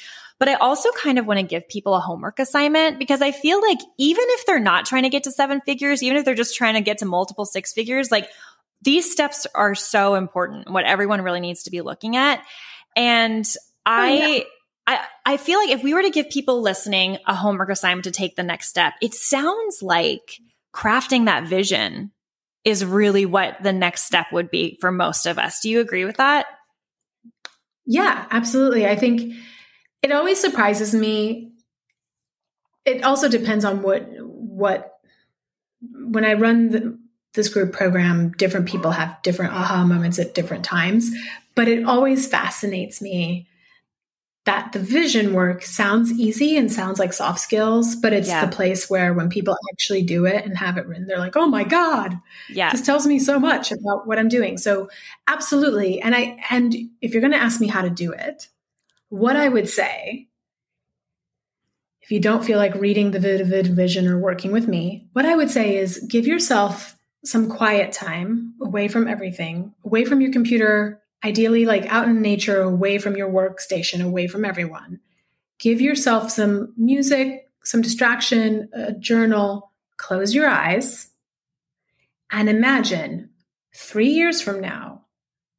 [0.42, 3.62] But I also kind of want to give people a homework assignment because I feel
[3.62, 6.56] like even if they're not trying to get to seven figures, even if they're just
[6.56, 8.28] trying to get to multiple six figures, like
[8.82, 12.44] these steps are so important, what everyone really needs to be looking at.
[12.96, 13.46] And
[13.86, 14.44] oh, I, oh, yeah
[14.88, 18.12] I, I feel like if we were to give people listening a homework assignment to
[18.12, 20.40] take the next step, it sounds like
[20.74, 22.12] crafting that vision
[22.64, 25.60] is really what the next step would be for most of us.
[25.62, 26.46] Do you agree with that?
[27.86, 28.88] Yeah, absolutely.
[28.88, 29.34] I think
[30.02, 31.52] it always surprises me.
[32.86, 35.00] It also depends on what what
[35.94, 37.00] when I run the,
[37.34, 41.12] this group program, different people have different aha moments at different times,
[41.56, 43.48] but it always fascinates me
[44.46, 48.44] that the vision work sounds easy and sounds like soft skills, but it's yeah.
[48.44, 51.46] the place where when people actually do it and have it written, they're like, oh
[51.46, 52.18] my God.
[52.50, 52.72] Yeah.
[52.72, 54.58] This tells me so much about what I'm doing.
[54.58, 54.90] So
[55.28, 56.02] absolutely.
[56.02, 58.48] And I and if you're gonna ask me how to do it,
[59.12, 60.30] what I would say,
[62.02, 65.36] if you don't feel like reading the Vivid Vision or working with me, what I
[65.36, 71.02] would say is give yourself some quiet time away from everything, away from your computer,
[71.26, 75.02] ideally like out in nature, away from your workstation, away from everyone.
[75.60, 81.12] Give yourself some music, some distraction, a journal, close your eyes,
[82.32, 83.30] and imagine
[83.76, 85.02] three years from now,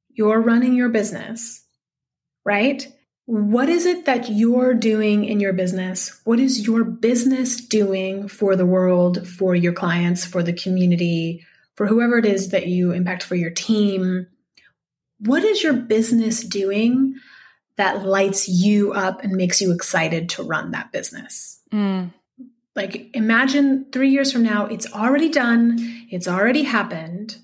[0.09, 1.65] you're running your business,
[2.47, 2.91] right?
[3.27, 6.21] What is it that you're doing in your business?
[6.25, 11.47] What is your business doing for the world, for your clients, for the community,
[11.77, 14.27] for whoever it is that you impact for your team?
[15.25, 17.15] what is your business doing
[17.77, 21.61] that lights you up and makes you excited to run that business?
[21.73, 22.13] Mm.
[22.75, 25.79] Like, imagine three years from now, it's already done,
[26.11, 27.37] it's already happened,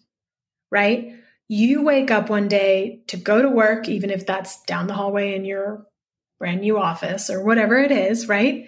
[0.70, 1.14] right?
[1.48, 5.34] You wake up one day to go to work, even if that's down the hallway
[5.34, 5.86] in your
[6.38, 8.66] brand new office or whatever it is, right?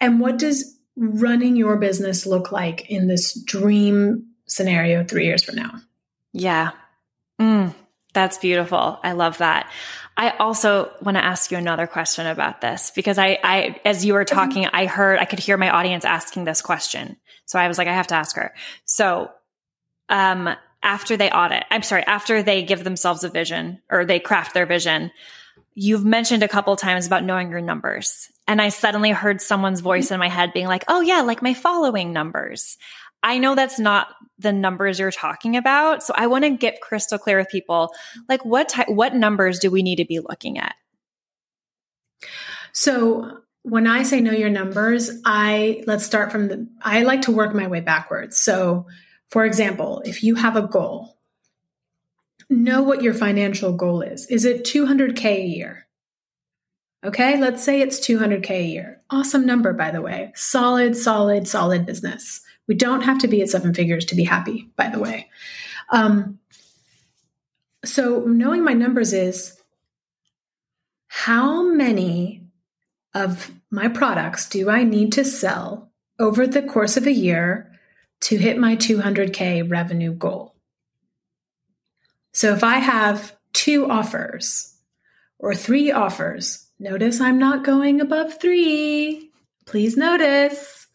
[0.00, 5.56] And what does running your business look like in this dream scenario three years from
[5.56, 5.74] now?
[6.32, 6.70] Yeah.
[7.40, 7.74] Mm.
[8.12, 8.98] That's beautiful.
[9.02, 9.70] I love that.
[10.16, 14.14] I also want to ask you another question about this because I, I, as you
[14.14, 14.34] were mm-hmm.
[14.34, 17.16] talking, I heard, I could hear my audience asking this question.
[17.46, 18.52] So I was like, I have to ask her.
[18.84, 19.30] So,
[20.08, 24.54] um, after they audit, I'm sorry, after they give themselves a vision or they craft
[24.54, 25.10] their vision,
[25.74, 28.30] you've mentioned a couple times about knowing your numbers.
[28.48, 31.54] And I suddenly heard someone's voice in my head being like, oh yeah, like my
[31.54, 32.76] following numbers.
[33.22, 34.08] I know that's not
[34.38, 36.02] the numbers you're talking about.
[36.02, 37.92] So I want to get crystal clear with people.
[38.28, 40.74] Like what type, what numbers do we need to be looking at?
[42.72, 47.32] So when I say know your numbers, I let's start from the I like to
[47.32, 48.38] work my way backwards.
[48.38, 48.86] So
[49.30, 51.16] for example, if you have a goal,
[52.48, 54.26] know what your financial goal is.
[54.26, 55.86] Is it 200k a year?
[57.04, 59.02] Okay, let's say it's 200k a year.
[59.08, 60.32] Awesome number by the way.
[60.34, 62.42] Solid, solid, solid business.
[62.66, 65.28] We don't have to be at seven figures to be happy, by the way.
[65.90, 66.38] Um,
[67.84, 69.60] so, knowing my numbers is
[71.08, 72.42] how many
[73.14, 77.69] of my products do I need to sell over the course of a year
[78.22, 80.54] to hit my 200K revenue goal?
[82.32, 84.74] So, if I have two offers
[85.38, 89.30] or three offers, notice I'm not going above three.
[89.66, 90.86] Please notice.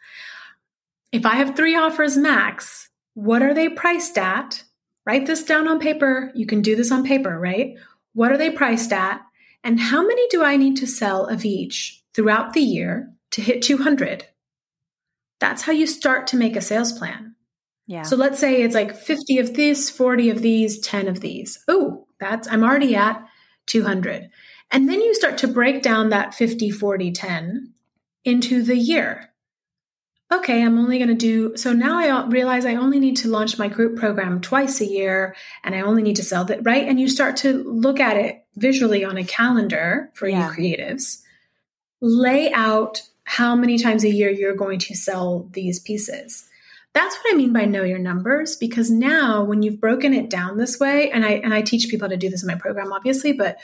[1.11, 4.63] If I have three offers max, what are they priced at?
[5.05, 6.31] Write this down on paper.
[6.35, 7.77] You can do this on paper, right?
[8.13, 9.21] What are they priced at?
[9.63, 13.61] And how many do I need to sell of each throughout the year to hit
[13.61, 14.25] 200?
[15.39, 17.35] That's how you start to make a sales plan.
[17.87, 18.03] Yeah.
[18.03, 21.63] So let's say it's like 50 of this, 40 of these, 10 of these.
[21.67, 23.23] Oh, that's I'm already at
[23.67, 24.29] 200.
[24.71, 27.73] And then you start to break down that 50, 40, 10
[28.23, 29.29] into the year
[30.31, 33.57] okay, I'm only going to do so now I realize I only need to launch
[33.57, 36.87] my group program twice a year and I only need to sell that, right?
[36.87, 40.49] And you start to look at it visually on a calendar for yeah.
[40.49, 41.21] you creatives.
[42.01, 46.47] Lay out how many times a year you're going to sell these pieces.
[46.93, 50.57] that's what I mean by know your numbers because now when you've broken it down
[50.57, 53.33] this way and I and I teach people to do this in my program obviously
[53.33, 53.57] but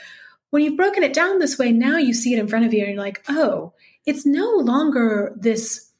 [0.50, 2.80] when you've broken it down this way now you see it in front of you
[2.80, 3.72] and you're like oh
[4.04, 5.92] it's no longer this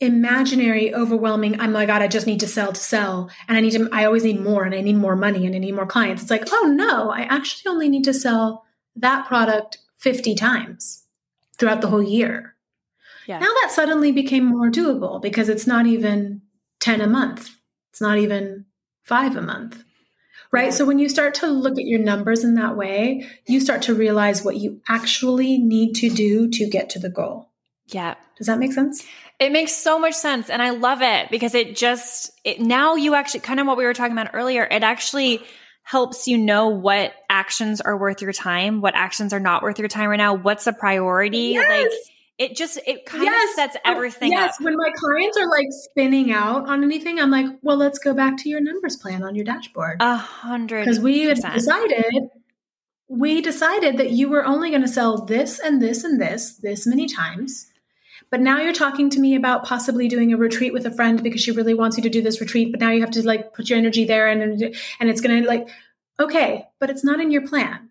[0.00, 3.70] imaginary overwhelming i'm my god i just need to sell to sell and i need
[3.70, 6.22] to i always need more and i need more money and i need more clients
[6.22, 8.64] it's like oh no i actually only need to sell
[8.96, 11.03] that product 50 times
[11.58, 12.54] throughout the whole year
[13.26, 13.38] yeah.
[13.38, 16.42] now that suddenly became more doable because it's not even
[16.80, 17.50] 10 a month
[17.90, 18.64] it's not even
[19.02, 19.84] five a month
[20.52, 20.70] right yeah.
[20.70, 23.94] so when you start to look at your numbers in that way you start to
[23.94, 27.50] realize what you actually need to do to get to the goal
[27.86, 29.04] yeah does that make sense
[29.40, 30.48] it makes so much sense.
[30.48, 33.84] And I love it because it just, it, now you actually, kind of what we
[33.84, 35.42] were talking about earlier, it actually
[35.84, 39.86] helps you know what actions are worth your time, what actions are not worth your
[39.86, 41.52] time right now, what's a priority.
[41.52, 41.68] Yes.
[41.68, 41.92] Like,
[42.36, 43.50] it just it kind yes.
[43.50, 44.54] of sets oh, everything yes.
[44.54, 44.64] up.
[44.64, 48.38] When my clients are like spinning out on anything, I'm like, well, let's go back
[48.38, 49.98] to your numbers plan on your dashboard.
[50.00, 52.30] A hundred because we decided
[53.06, 56.86] we decided that you were only going to sell this and this and this this
[56.86, 57.70] many times.
[58.34, 61.40] But now you're talking to me about possibly doing a retreat with a friend because
[61.40, 63.70] she really wants you to do this retreat, but now you have to like put
[63.70, 65.68] your energy there and and it's going to like
[66.18, 67.90] okay, but it's not in your plan.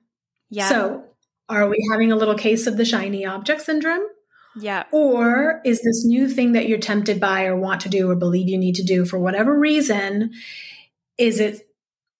[0.49, 0.67] Yeah.
[0.67, 1.05] So,
[1.47, 4.01] are we having a little case of the shiny object syndrome?
[4.59, 4.83] Yeah.
[4.91, 8.49] Or is this new thing that you're tempted by or want to do or believe
[8.49, 10.33] you need to do for whatever reason
[11.17, 11.69] is it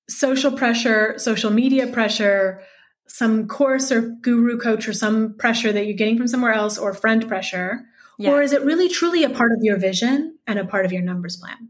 [0.08, 2.64] social pressure, social media pressure,
[3.06, 6.94] some course or guru coach or some pressure that you're getting from somewhere else or
[6.94, 7.86] friend pressure?
[8.20, 11.02] Or is it really truly a part of your vision and a part of your
[11.02, 11.70] numbers plan?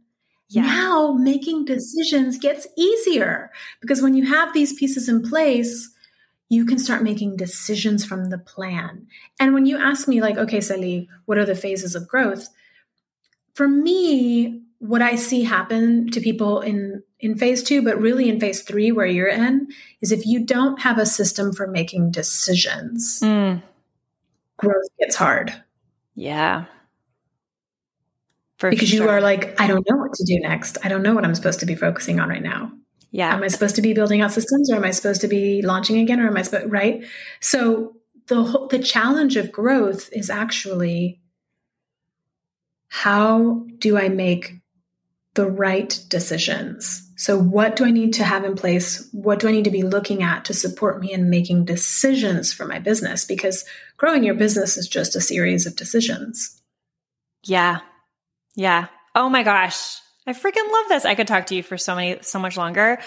[0.49, 0.63] Yeah.
[0.63, 5.89] Now making decisions gets easier because when you have these pieces in place,
[6.49, 9.07] you can start making decisions from the plan.
[9.39, 12.49] And when you ask me, like, okay, Sally, what are the phases of growth?
[13.55, 18.39] For me, what I see happen to people in in phase two, but really in
[18.39, 19.69] phase three, where you're in,
[20.01, 23.63] is if you don't have a system for making decisions, mm.
[24.57, 25.53] growth gets hard.
[26.15, 26.65] Yeah.
[28.57, 29.03] For because sure.
[29.03, 30.77] you are like, I don't know what to do next.
[30.83, 32.71] I don't know what I'm supposed to be focusing on right now.
[33.11, 33.33] Yeah.
[33.33, 35.99] Am I supposed to be building out systems or am I supposed to be launching
[35.99, 37.03] again or am I supposed right?
[37.41, 37.95] So
[38.27, 41.21] the whole, the challenge of growth is actually
[42.87, 44.53] how do I make
[45.33, 47.02] the right decisions?
[47.15, 49.07] So what do I need to have in place?
[49.11, 52.65] What do I need to be looking at to support me in making decisions for
[52.65, 53.25] my business?
[53.25, 53.65] Because
[53.97, 56.61] growing your business is just a series of decisions.
[57.43, 57.79] Yeah.
[58.55, 58.87] Yeah.
[59.15, 59.99] Oh my gosh.
[60.25, 61.05] I freaking love this.
[61.05, 62.99] I could talk to you for so many, so much longer.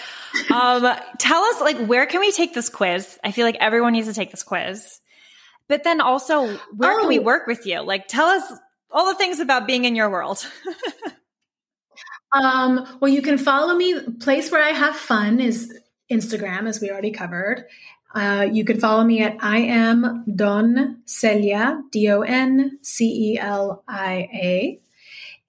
[0.53, 0.87] Um,
[1.17, 3.17] tell us, like, where can we take this quiz?
[3.23, 4.99] I feel like everyone needs to take this quiz.
[5.67, 6.45] But then also,
[6.75, 6.99] where oh.
[6.99, 7.23] can we oh.
[7.23, 7.81] work with you?
[7.81, 8.43] Like, tell us
[8.91, 10.45] all the things about being in your world.
[12.31, 13.99] um, well, you can follow me.
[14.19, 15.77] Place where I have fun is
[16.11, 17.65] Instagram, as we already covered.
[18.13, 23.39] Uh, you can follow me at I am Don Celia, D O N C E
[23.39, 24.79] L I A.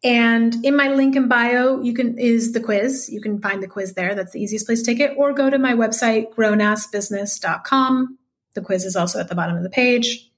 [0.05, 3.09] And in my link in bio, you can is the quiz.
[3.11, 4.15] You can find the quiz there.
[4.15, 5.15] That's the easiest place to take it.
[5.17, 8.19] Or go to my website, grownassbusiness.com.
[8.55, 10.31] The quiz is also at the bottom of the page.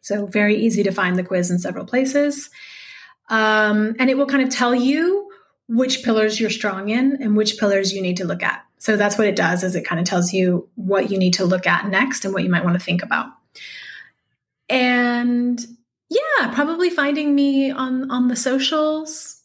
[0.00, 2.48] So very easy to find the quiz in several places.
[3.28, 5.25] Um, and it will kind of tell you
[5.68, 8.64] which pillars you're strong in and which pillars you need to look at.
[8.78, 11.44] So that's what it does is it kind of tells you what you need to
[11.44, 13.28] look at next and what you might want to think about.
[14.68, 15.64] And
[16.08, 19.42] yeah, probably finding me on on the socials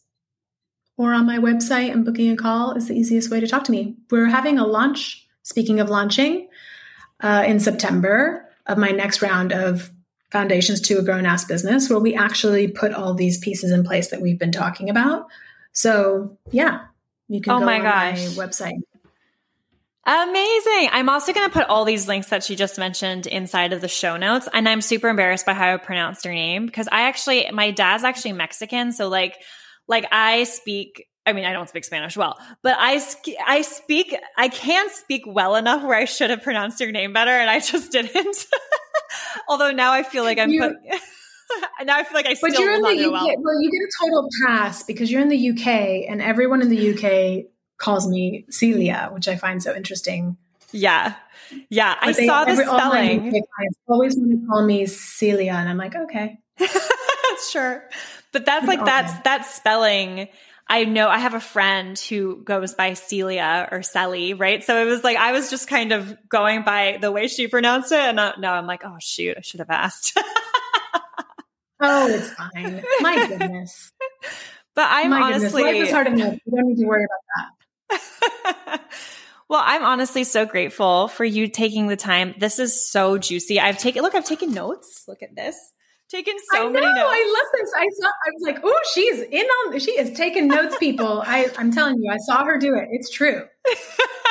[0.96, 3.72] or on my website and booking a call is the easiest way to talk to
[3.72, 3.96] me.
[4.10, 6.48] We're having a launch, speaking of launching,
[7.20, 9.90] uh, in September of my next round of
[10.30, 14.08] foundations to a grown ass business where we actually put all these pieces in place
[14.08, 15.26] that we've been talking about.
[15.72, 16.86] So yeah,
[17.28, 18.36] you can oh go my on gosh.
[18.36, 18.82] my website
[20.04, 20.88] Amazing.
[20.90, 23.88] I'm also going to put all these links that she just mentioned inside of the
[23.88, 24.48] show notes.
[24.52, 28.02] And I'm super embarrassed by how I pronounced her name because I actually, my dad's
[28.02, 28.90] actually Mexican.
[28.90, 29.36] So like,
[29.86, 33.00] like I speak, I mean, I don't speak Spanish well, but I,
[33.46, 37.30] I speak, I can speak well enough where I should have pronounced your name better
[37.30, 38.46] and I just didn't.
[39.48, 40.76] Although now I feel like I'm you, put,
[41.84, 43.26] now I feel like I still but you're in the UK, well.
[43.38, 46.92] well, you get a total pass because you're in the UK and everyone in the
[46.92, 47.46] UK
[47.78, 50.36] calls me Celia, which I find so interesting.
[50.72, 51.14] Yeah.
[51.68, 51.96] Yeah.
[52.00, 53.20] But I they, saw the every, spelling.
[53.20, 55.52] Clients always want to call me Celia.
[55.52, 56.38] And I'm like, okay.
[57.50, 57.88] sure.
[58.32, 60.28] But that's like, that's, that spelling.
[60.68, 64.64] I know I have a friend who goes by Celia or Sally, right?
[64.64, 67.92] So it was like, I was just kind of going by the way she pronounced
[67.92, 67.98] it.
[67.98, 70.16] And uh, now I'm like, oh, shoot, I should have asked.
[71.82, 72.82] oh, it's fine.
[73.00, 73.92] My goodness.
[74.74, 76.38] But I'm My honestly goodness, life is hard enough.
[76.46, 78.00] You don't need to worry about
[78.70, 78.80] that.
[79.50, 82.34] well, I'm honestly so grateful for you taking the time.
[82.38, 83.60] This is so juicy.
[83.60, 85.04] I've taken look, I've taken notes.
[85.06, 85.56] Look at this.
[86.08, 87.08] Taken so I many know, notes.
[87.10, 87.72] I listened.
[87.76, 88.06] I saw.
[88.06, 89.78] I was like, "Oh, she's in on.
[89.78, 92.88] She is taking notes, people." I, I'm telling you, I saw her do it.
[92.90, 93.46] It's true.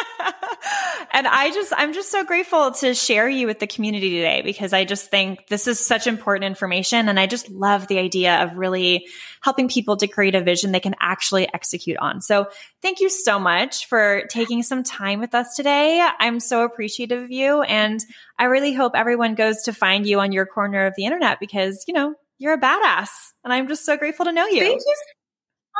[1.14, 4.74] and I just, I'm just so grateful to share you with the community today because
[4.74, 7.10] I just think this is such important information.
[7.10, 9.08] And I just love the idea of really
[9.42, 12.22] helping people to create a vision they can actually execute on.
[12.22, 12.48] So
[12.82, 16.06] thank you so much for taking some time with us today.
[16.20, 17.62] I'm so appreciative of you.
[17.62, 18.00] And
[18.40, 21.84] I really hope everyone goes to find you on your corner of the internet because,
[21.88, 23.10] you know, you're a badass.
[23.44, 24.62] And I'm just so grateful to know you.
[24.62, 24.96] Thank you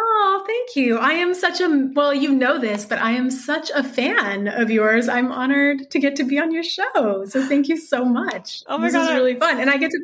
[0.04, 0.98] Oh, thank you.
[0.98, 4.72] I am such a, well, you know this, but I am such a fan of
[4.72, 5.08] yours.
[5.08, 7.26] I'm honored to get to be on your show.
[7.26, 8.64] So thank you so much.
[8.68, 9.02] Oh my this God.
[9.02, 9.60] This is really fun.
[9.60, 10.00] And I get to,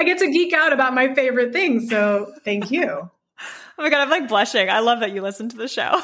[0.00, 1.88] I get to geek out about my favorite things.
[1.88, 2.88] So thank you.
[2.90, 3.10] oh
[3.78, 4.00] my God.
[4.00, 4.68] I'm like blushing.
[4.68, 6.00] I love that you listen to the show.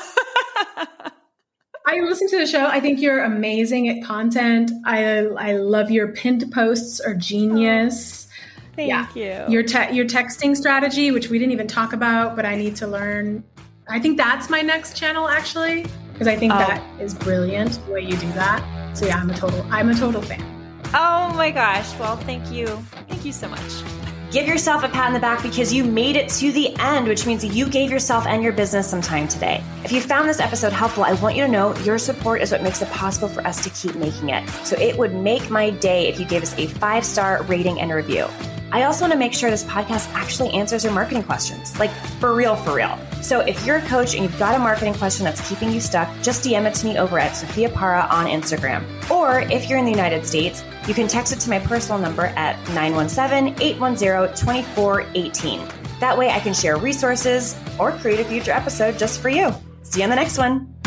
[1.84, 2.64] I listen to the show.
[2.64, 4.70] I think you're amazing at content.
[4.84, 8.21] I, I love your pinned posts are genius.
[8.21, 8.21] Oh.
[8.74, 9.06] Thank yeah.
[9.14, 9.52] you.
[9.52, 12.86] Your te- your texting strategy, which we didn't even talk about, but I need to
[12.86, 13.44] learn.
[13.88, 16.58] I think that's my next channel actually, because I think oh.
[16.58, 18.96] that is brilliant the way you do that.
[18.96, 20.42] So yeah, I'm a total I'm a total fan.
[20.94, 21.98] Oh my gosh.
[21.98, 22.66] Well, thank you.
[23.08, 23.82] Thank you so much.
[24.30, 27.26] Give yourself a pat on the back because you made it to the end, which
[27.26, 29.62] means you gave yourself and your business some time today.
[29.84, 32.62] If you found this episode helpful, I want you to know your support is what
[32.62, 34.48] makes it possible for us to keep making it.
[34.64, 37.92] So it would make my day if you gave us a five star rating and
[37.92, 38.26] review.
[38.72, 42.34] I also want to make sure this podcast actually answers your marketing questions, like for
[42.34, 42.98] real, for real.
[43.20, 46.08] So if you're a coach and you've got a marketing question that's keeping you stuck,
[46.22, 48.82] just DM it to me over at Sophia Para on Instagram.
[49.10, 52.26] Or if you're in the United States, you can text it to my personal number
[52.26, 55.68] at 917 810 2418.
[56.00, 59.54] That way I can share resources or create a future episode just for you.
[59.82, 60.81] See you on the next one.